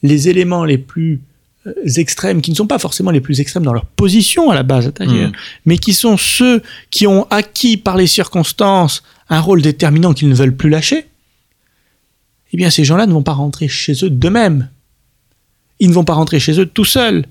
les 0.02 0.28
éléments 0.28 0.64
les 0.64 0.78
plus 0.78 1.20
euh, 1.66 1.72
extrêmes, 1.96 2.40
qui 2.40 2.50
ne 2.50 2.56
sont 2.56 2.66
pas 2.66 2.78
forcément 2.78 3.10
les 3.12 3.20
plus 3.20 3.40
extrêmes 3.40 3.64
dans 3.64 3.72
leur 3.72 3.86
position 3.86 4.50
à 4.50 4.54
la 4.54 4.64
base 4.64 4.92
d'ailleurs, 4.94 5.30
Mm. 5.30 5.32
mais 5.66 5.78
qui 5.78 5.92
sont 5.94 6.16
ceux 6.16 6.62
qui 6.90 7.06
ont 7.06 7.26
acquis 7.30 7.76
par 7.76 7.96
les 7.96 8.06
circonstances 8.08 9.02
un 9.28 9.40
rôle 9.40 9.62
déterminant 9.62 10.12
qu'ils 10.12 10.28
ne 10.28 10.34
veulent 10.34 10.56
plus 10.56 10.70
lâcher, 10.70 11.07
eh 12.52 12.56
bien 12.56 12.70
ces 12.70 12.84
gens-là 12.84 13.06
ne 13.06 13.12
vont 13.12 13.22
pas 13.22 13.32
rentrer 13.32 13.68
chez 13.68 14.04
eux 14.04 14.10
d'eux-mêmes. 14.10 14.70
Ils 15.80 15.88
ne 15.88 15.94
vont 15.94 16.04
pas 16.04 16.14
rentrer 16.14 16.40
chez 16.40 16.58
eux 16.58 16.66
tout 16.66 16.84
seuls. 16.84 17.24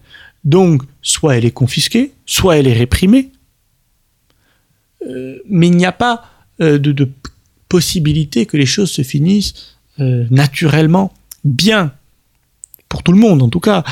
Donc, 0.44 0.84
soit 1.02 1.38
elle 1.38 1.46
est 1.46 1.52
confisquée, 1.52 2.14
soit 2.26 2.58
elle 2.58 2.68
est 2.68 2.74
réprimée. 2.74 3.32
Euh, 5.06 5.38
mais 5.50 5.68
il 5.68 5.76
n'y 5.76 5.86
a 5.86 5.92
pas 5.92 6.26
euh, 6.62 6.78
de, 6.78 7.10
possibilité 7.70 8.46
que 8.46 8.56
les 8.56 8.66
choses 8.66 8.90
se 8.90 9.02
finissent 9.02 9.76
euh, 10.00 10.26
naturellement 10.32 11.12
bien. 11.44 11.92
Pour 12.88 13.04
tout 13.04 13.12
le 13.12 13.18
monde, 13.18 13.44
en 13.44 13.50
tout 13.50 13.60
cas. 13.60 13.84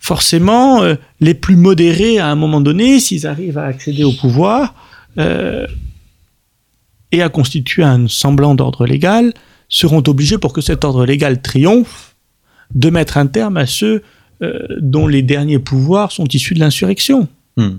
Forcément, 0.00 0.82
les 1.20 1.34
plus 1.34 1.54
modérés, 1.54 2.18
à 2.18 2.26
un 2.26 2.34
moment 2.34 2.60
donné, 2.60 2.98
s'ils 2.98 3.24
arrivent 3.24 3.58
à 3.58 3.66
accéder 3.66 4.02
au 4.02 4.10
pouvoir 4.10 4.74
et 5.16 7.22
à 7.22 7.28
constituer 7.28 7.84
un 7.84 8.08
semblant 8.08 8.56
d'ordre 8.56 8.84
légal, 8.84 9.32
seront 9.72 10.04
obligés, 10.06 10.38
pour 10.38 10.52
que 10.52 10.60
cet 10.60 10.84
ordre 10.84 11.04
légal 11.04 11.40
triomphe, 11.40 12.14
de 12.74 12.90
mettre 12.90 13.16
un 13.16 13.26
terme 13.26 13.56
à 13.56 13.66
ceux 13.66 14.02
euh, 14.42 14.66
dont 14.80 15.08
les 15.08 15.22
derniers 15.22 15.58
pouvoirs 15.58 16.12
sont 16.12 16.26
issus 16.26 16.54
de 16.54 16.60
l'insurrection. 16.60 17.26
Hmm. 17.56 17.78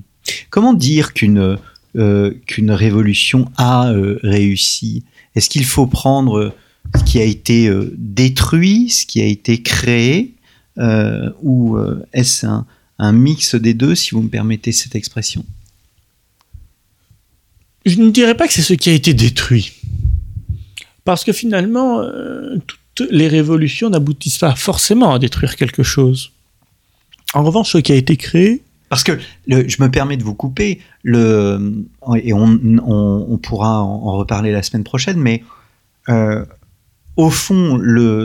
Comment 0.49 0.73
dire 0.73 1.13
qu'une 1.13 1.57
euh, 1.95 2.33
qu'une 2.47 2.71
révolution 2.71 3.49
a 3.57 3.91
euh, 3.91 4.19
réussi? 4.23 5.03
Est-ce 5.35 5.49
qu'il 5.49 5.65
faut 5.65 5.85
prendre 5.85 6.53
ce 6.97 7.03
qui 7.03 7.19
a 7.19 7.23
été 7.23 7.71
détruit, 7.95 8.89
ce 8.89 9.05
qui 9.05 9.21
a 9.21 9.25
été 9.25 9.61
créé, 9.61 10.33
ou 11.41 11.77
est-ce 12.11 12.45
un, 12.45 12.67
un 12.99 13.11
mix 13.13 13.55
des 13.55 13.73
deux, 13.73 13.95
si 13.95 14.11
vous 14.11 14.21
me 14.21 14.29
permettez 14.29 14.71
cette 14.71 14.95
expression? 14.95 15.43
Je 17.85 17.95
ne 17.95 18.11
dirais 18.11 18.35
pas 18.35 18.47
que 18.47 18.53
c'est 18.53 18.61
ce 18.61 18.73
qui 18.75 18.91
a 18.91 18.93
été 18.93 19.15
détruit. 19.15 19.71
Parce 21.05 21.23
que 21.23 21.33
finalement, 21.33 21.99
euh, 21.99 22.57
toutes 22.95 23.11
les 23.11 23.27
révolutions 23.27 23.89
n'aboutissent 23.89 24.37
pas 24.37 24.55
forcément 24.55 25.13
à 25.13 25.19
détruire 25.19 25.55
quelque 25.55 25.83
chose. 25.83 26.31
En 27.33 27.43
revanche, 27.43 27.71
ce 27.71 27.77
qui 27.79 27.91
a 27.91 27.95
été 27.95 28.15
créé 28.15 28.61
Parce 28.89 29.03
que 29.03 29.19
le, 29.47 29.67
je 29.67 29.81
me 29.81 29.89
permets 29.89 30.17
de 30.17 30.23
vous 30.23 30.35
couper, 30.35 30.79
le, 31.01 31.83
et 32.15 32.33
on, 32.33 32.59
on, 32.85 33.25
on 33.29 33.37
pourra 33.37 33.81
en, 33.81 34.17
reparler 34.17 34.51
la 34.51 34.63
semaine 34.63 34.83
prochaine, 34.83 35.17
mais 35.17 35.43
euh, 36.09 36.45
au 37.15 37.29
fond, 37.29 37.79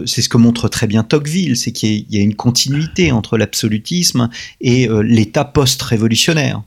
c'est 0.07 0.23
ce 0.23 0.29
que 0.29 0.39
montre 0.39 0.69
très 0.69 0.87
bien 0.87 1.03
Tocqueville, 1.03 1.57
c'est 1.57 1.73
qu'il 1.73 2.07
y, 2.11 2.19
a 2.19 2.23
une 2.23 2.35
continuité 2.35 3.13
entre 3.13 3.37
l'absolutisme 3.37 4.31
et 4.61 4.89
euh, 4.89 5.03
l'État 5.03 5.45
post-révolutionnaire. 5.45 6.63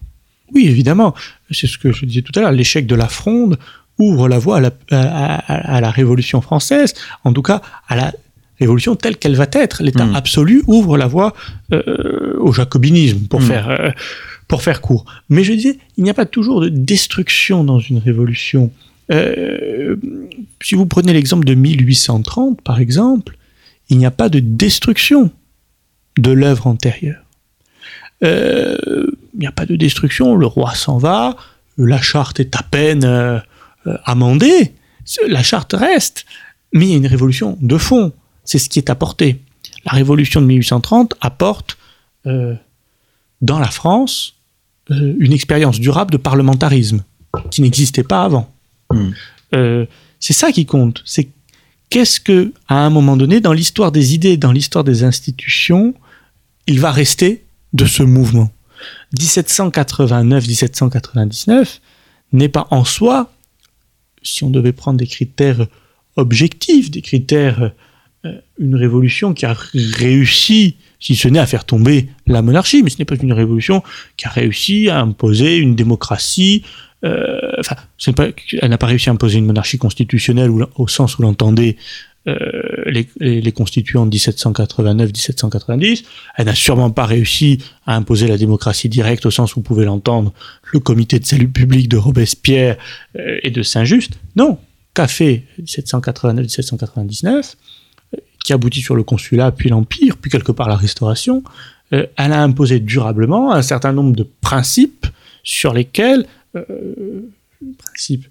Oui, 0.54 0.68
évidemment. 0.68 1.16
C'est 1.50 1.68
ce 1.68 1.78
que 1.78 1.92
je 1.92 2.06
disais 2.06 2.22
tout 2.22 2.32
à 2.36 2.42
l'heure. 2.42 2.52
L'échec 2.52 2.86
de 2.86 2.96
la 2.96 3.08
fronde 3.08 3.58
ouvre 4.00 4.28
la 4.28 4.40
voie 4.40 4.62
à 4.90 5.82
la, 5.82 5.92
Révolution 5.92 6.42
française, 6.42 6.94
en 7.24 7.34
tout 7.34 7.42
cas 7.42 7.62
à 7.88 7.96
la 7.96 8.14
Révolution 8.60 8.96
telle 8.96 9.18
qu'elle 9.18 9.36
va 9.36 9.48
être. 9.52 9.82
L'État 9.82 10.06
hmm. 10.06 10.16
absolu 10.16 10.64
ouvre 10.68 10.98
la 10.98 11.08
voie 11.08 11.34
euh, 11.74 12.38
au 12.40 12.52
jacobinisme, 12.52 13.28
pour, 13.28 13.42
hmm. 13.42 13.46
faire, 13.46 13.70
euh, 13.70 13.90
pour 14.48 14.62
faire 14.62 14.82
court. 14.82 15.06
Mais 15.30 15.44
je 15.44 15.54
disais, 15.54 15.80
il 15.98 16.04
n'y 16.04 16.10
a 16.10 16.14
pas 16.14 16.26
toujours 16.26 16.62
de 16.62 16.70
destruction 16.70 17.64
dans 17.64 17.80
une 17.80 17.98
révolution. 17.98 18.72
Euh, 19.12 19.96
si 20.62 20.76
vous 20.76 20.86
prenez 20.86 21.12
l'exemple 21.14 21.46
de 21.46 21.56
1830, 21.56 22.62
par 22.62 22.80
exemple, 22.80 23.36
il 23.90 23.98
n'y 23.98 24.06
a 24.06 24.12
pas 24.12 24.30
de 24.30 24.40
destruction 24.40 25.32
de 26.18 26.32
l'œuvre 26.32 26.68
antérieure. 26.68 27.24
Il 28.24 29.40
n'y 29.40 29.48
a 29.48 29.52
pas 29.52 29.66
de 29.66 29.76
destruction, 29.76 30.36
le 30.36 30.46
roi 30.46 30.76
s'en 30.76 31.00
va, 31.00 31.36
la 31.80 32.00
charte 32.00 32.40
est 32.40 32.56
à 32.56 32.62
peine 32.62 33.42
amendée, 34.06 34.74
la 35.28 35.44
charte 35.44 35.74
reste, 35.74 36.26
mais 36.74 36.86
il 36.86 36.92
y 36.92 36.94
a 36.94 36.98
une 36.98 37.08
révolution 37.08 37.58
de 37.62 37.78
fond, 37.78 38.14
c'est 38.44 38.60
ce 38.60 38.70
qui 38.70 38.80
est 38.80 38.90
apporté. 38.90 39.42
La 39.86 39.94
révolution 39.94 40.42
de 40.42 40.46
1830 40.46 41.16
apporte 41.22 41.78
dans 42.26 43.60
la 43.60 43.68
France 43.68 44.36
une 44.90 45.34
expérience 45.34 45.80
durable 45.80 46.12
de 46.12 46.18
parlementarisme 46.18 47.04
qui 47.50 47.62
n'existait 47.62 48.04
pas 48.04 48.24
avant. 48.24 48.54
Hmm. 48.90 49.12
Euh, 49.56 49.86
c'est 50.20 50.34
ça 50.34 50.52
qui 50.52 50.66
compte. 50.66 51.02
C'est 51.06 51.30
qu'est-ce 51.90 52.20
que, 52.20 52.52
à 52.68 52.86
un 52.86 52.90
moment 52.90 53.16
donné, 53.18 53.42
dans 53.42 53.54
l'histoire 53.54 53.92
des 53.92 54.16
idées, 54.16 54.38
dans 54.38 54.52
l'histoire 54.52 54.84
des 54.84 55.04
institutions, 55.04 55.94
il 56.68 56.80
va 56.80 56.92
rester 56.92 57.44
de 57.74 57.86
ce 57.86 58.04
mouvement. 58.04 58.52
1789-1799 59.18 61.80
n'est 62.34 62.50
pas 62.50 62.68
en 62.72 62.84
soi, 62.86 63.32
si 64.22 64.44
on 64.44 64.50
devait 64.50 64.72
prendre 64.72 64.98
des 64.98 65.08
critères 65.08 65.68
objectifs, 66.16 66.92
des 66.92 67.02
critères, 67.02 67.72
euh, 68.26 68.40
une 68.60 68.76
révolution 68.76 69.34
qui 69.34 69.46
a 69.46 69.56
réussi, 69.98 70.76
si 71.00 71.16
ce 71.16 71.28
n'est 71.28 71.40
à 71.40 71.46
faire 71.46 71.66
tomber 71.66 72.08
la 72.28 72.42
monarchie, 72.42 72.84
mais 72.84 72.90
ce 72.90 73.00
n'est 73.00 73.06
pas 73.06 73.16
une 73.16 73.34
révolution 73.34 73.84
qui 74.18 74.28
a 74.28 74.30
réussi 74.30 74.90
à 74.90 75.02
imposer 75.02 75.58
une 75.58 75.76
démocratie, 75.76 76.64
euh, 77.04 77.40
enfin, 77.60 77.76
elle 78.06 78.70
n'a 78.70 78.78
pas 78.78 78.86
réussi 78.86 79.10
à 79.10 79.14
imposer 79.14 79.40
une 79.40 79.46
monarchie 79.46 79.80
constitutionnelle 79.80 80.52
au 80.76 80.88
sens 80.88 81.18
où 81.18 81.24
l'entendaient 81.24 81.78
euh, 81.78 82.11
les, 82.26 83.08
les, 83.20 83.52
constituants 83.52 84.06
de 84.06 84.16
1789-1790. 84.16 86.04
Elle 86.38 86.46
n'a 86.46 86.56
sûrement 86.56 86.92
pas 86.92 87.06
réussi 87.06 87.58
à 87.86 87.96
imposer 87.96 88.28
la 88.28 88.38
démocratie 88.38 88.90
directe 88.90 89.26
au 89.26 89.32
sens 89.32 89.56
où 89.56 89.62
pouvait 89.62 89.86
l'entendre 89.86 90.32
le 90.72 90.80
comité 90.80 91.18
de 91.20 91.26
salut 91.26 91.50
public 91.50 91.90
de 91.90 91.98
Robespierre 91.98 92.78
euh, 93.18 93.40
et 93.42 93.50
de 93.50 93.64
Saint-Just. 93.64 94.20
Non, 94.36 94.60
fait 95.08 95.44
1789-1799 95.64 97.56
qui 98.44 98.54
aboutit 98.54 98.82
sur 98.82 98.96
le 98.96 99.04
consulat, 99.04 99.52
puis 99.52 99.70
l'Empire, 99.70 100.18
puis 100.18 100.30
quelque 100.30 100.52
part 100.52 100.68
la 100.68 100.76
Restauration, 100.76 101.44
elle 101.92 102.10
a 102.18 102.42
imposé 102.42 102.80
durablement 102.80 103.52
un 103.54 103.62
certain 103.62 103.94
nombre 103.94 104.16
de 104.16 104.26
principes 104.42 105.08
sur 105.44 105.74
lesquels 105.74 106.26
euh, 106.56 106.64
principe 107.78 108.26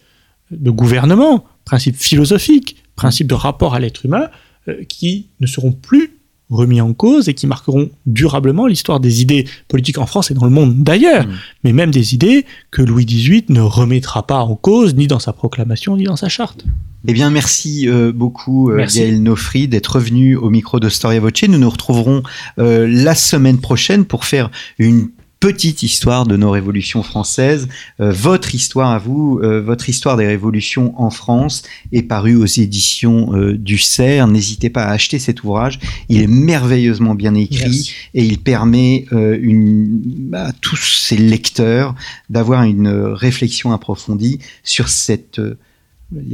de 0.51 0.71
gouvernement, 0.71 1.45
principe 1.65 1.97
philosophique, 1.97 2.80
principe 3.01 3.27
de 3.27 3.35
rapport 3.35 3.75
à 3.75 3.81
l'être 3.81 4.05
humain, 4.05 4.29
euh, 4.69 4.85
qui 4.87 5.29
ne 5.41 5.47
seront 5.47 5.73
plus 5.73 6.19
remis 6.51 6.81
en 6.81 6.93
cause 6.93 7.29
et 7.29 7.35
qui 7.35 7.47
marqueront 7.47 7.91
durablement 8.05 8.67
l'histoire 8.67 9.01
des 9.01 9.23
idées 9.23 9.47
politiques 9.69 9.99
en 9.99 10.05
France 10.07 10.31
et 10.31 10.35
dans 10.35 10.45
le 10.45 10.51
monde 10.51 10.83
d'ailleurs, 10.83 11.27
mm. 11.27 11.33
mais 11.65 11.73
même 11.73 11.91
des 11.93 12.13
idées 12.13 12.45
que 12.71 12.83
Louis 12.83 13.07
XVIII 13.07 13.45
ne 13.49 13.61
remettra 13.61 14.27
pas 14.27 14.41
en 14.41 14.57
cause 14.57 14.95
ni 14.97 15.07
dans 15.07 15.21
sa 15.21 15.33
proclamation 15.33 15.97
ni 15.97 16.05
dans 16.05 16.17
sa 16.17 16.29
charte. 16.29 16.67
Eh 17.09 17.15
bien, 17.15 17.31
merci 17.31 17.89
euh, 17.89 18.13
beaucoup, 18.13 18.71
euh, 18.71 18.85
Gaël 18.85 19.23
Nofri, 19.23 19.69
d'être 19.69 19.95
revenu 19.95 20.37
au 20.37 20.51
micro 20.51 20.79
de 20.81 20.91
Storia 20.91 21.21
Voce. 21.21 21.45
Nous 21.49 21.57
nous 21.57 21.71
retrouverons 21.71 22.23
la 22.59 23.15
semaine 23.15 23.59
prochaine 23.59 24.05
pour 24.05 24.27
faire 24.27 24.51
une 24.79 25.09
petite 25.41 25.83
histoire 25.83 26.27
de 26.27 26.37
nos 26.37 26.51
révolutions 26.51 27.03
françaises. 27.03 27.67
Euh, 27.99 28.13
votre 28.13 28.55
histoire 28.55 28.91
à 28.91 28.99
vous, 28.99 29.41
euh, 29.43 29.63
votre 29.63 29.89
histoire 29.89 30.19
des 30.19 30.27
révolutions 30.27 30.93
en 31.01 31.09
France 31.09 31.63
est 31.93 32.03
parue 32.03 32.37
aux 32.37 32.47
éditions 32.47 33.35
euh, 33.35 33.57
du 33.57 33.79
CERF. 33.79 34.29
N'hésitez 34.31 34.69
pas 34.69 34.85
à 34.85 34.93
acheter 34.93 35.19
cet 35.19 35.43
ouvrage. 35.43 35.81
Il 36.11 36.21
est 36.21 36.27
merveilleusement 36.27 37.15
bien 37.15 37.35
écrit 37.35 37.91
et 38.13 38.23
il 38.23 38.39
permet 38.39 39.07
une, 39.13 40.31
à 40.35 40.53
tous 40.53 40.77
ses 40.77 41.17
lecteurs 41.17 41.95
d'avoir 42.29 42.65
une 42.65 42.89
réflexion 42.89 43.73
approfondie 43.73 44.41
sur 44.63 44.89
cette 44.89 45.41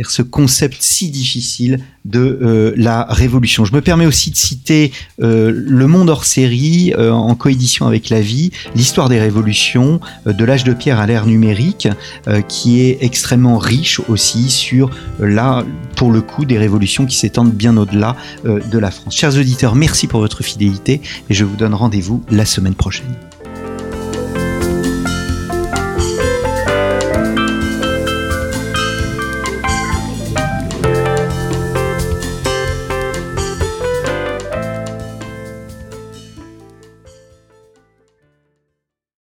ce 0.05 0.23
concept 0.23 0.77
si 0.81 1.11
difficile 1.11 1.81
de 2.05 2.21
euh, 2.21 2.73
la 2.77 3.05
révolution. 3.09 3.65
Je 3.65 3.75
me 3.75 3.81
permets 3.81 4.07
aussi 4.07 4.31
de 4.31 4.37
citer 4.37 4.93
euh, 5.23 5.53
Le 5.55 5.87
Monde 5.87 6.09
hors 6.09 6.25
série 6.25 6.95
euh, 6.97 7.11
en 7.11 7.35
coédition 7.35 7.87
avec 7.87 8.09
La 8.09 8.21
Vie, 8.21 8.53
l'histoire 8.75 9.09
des 9.09 9.19
révolutions 9.19 10.01
de 10.25 10.45
l'âge 10.45 10.65
de 10.65 10.73
pierre 10.73 11.01
à 11.01 11.07
l'ère 11.07 11.27
numérique, 11.27 11.89
qui 12.49 12.81
est 12.81 12.99
extrêmement 13.01 13.59
riche 13.59 14.01
aussi 14.09 14.51
sur 14.51 14.91
là, 15.19 15.65
pour 15.97 16.11
le 16.11 16.21
coup, 16.21 16.45
des 16.45 16.59
révolutions 16.59 17.07
qui 17.07 17.17
s'étendent 17.17 17.53
bien 17.53 17.77
au-delà 17.77 18.17
de 18.45 18.79
la 18.79 18.91
France. 18.91 19.17
Chers 19.17 19.37
auditeurs, 19.37 19.75
merci 19.75 20.07
pour 20.07 20.21
votre 20.21 20.43
fidélité 20.43 21.01
et 21.31 21.35
je 21.35 21.45
vous 21.45 21.57
donne 21.57 21.75
rendez-vous 21.75 22.23
la 22.31 22.45
semaine 22.45 22.75
prochaine. 22.75 23.15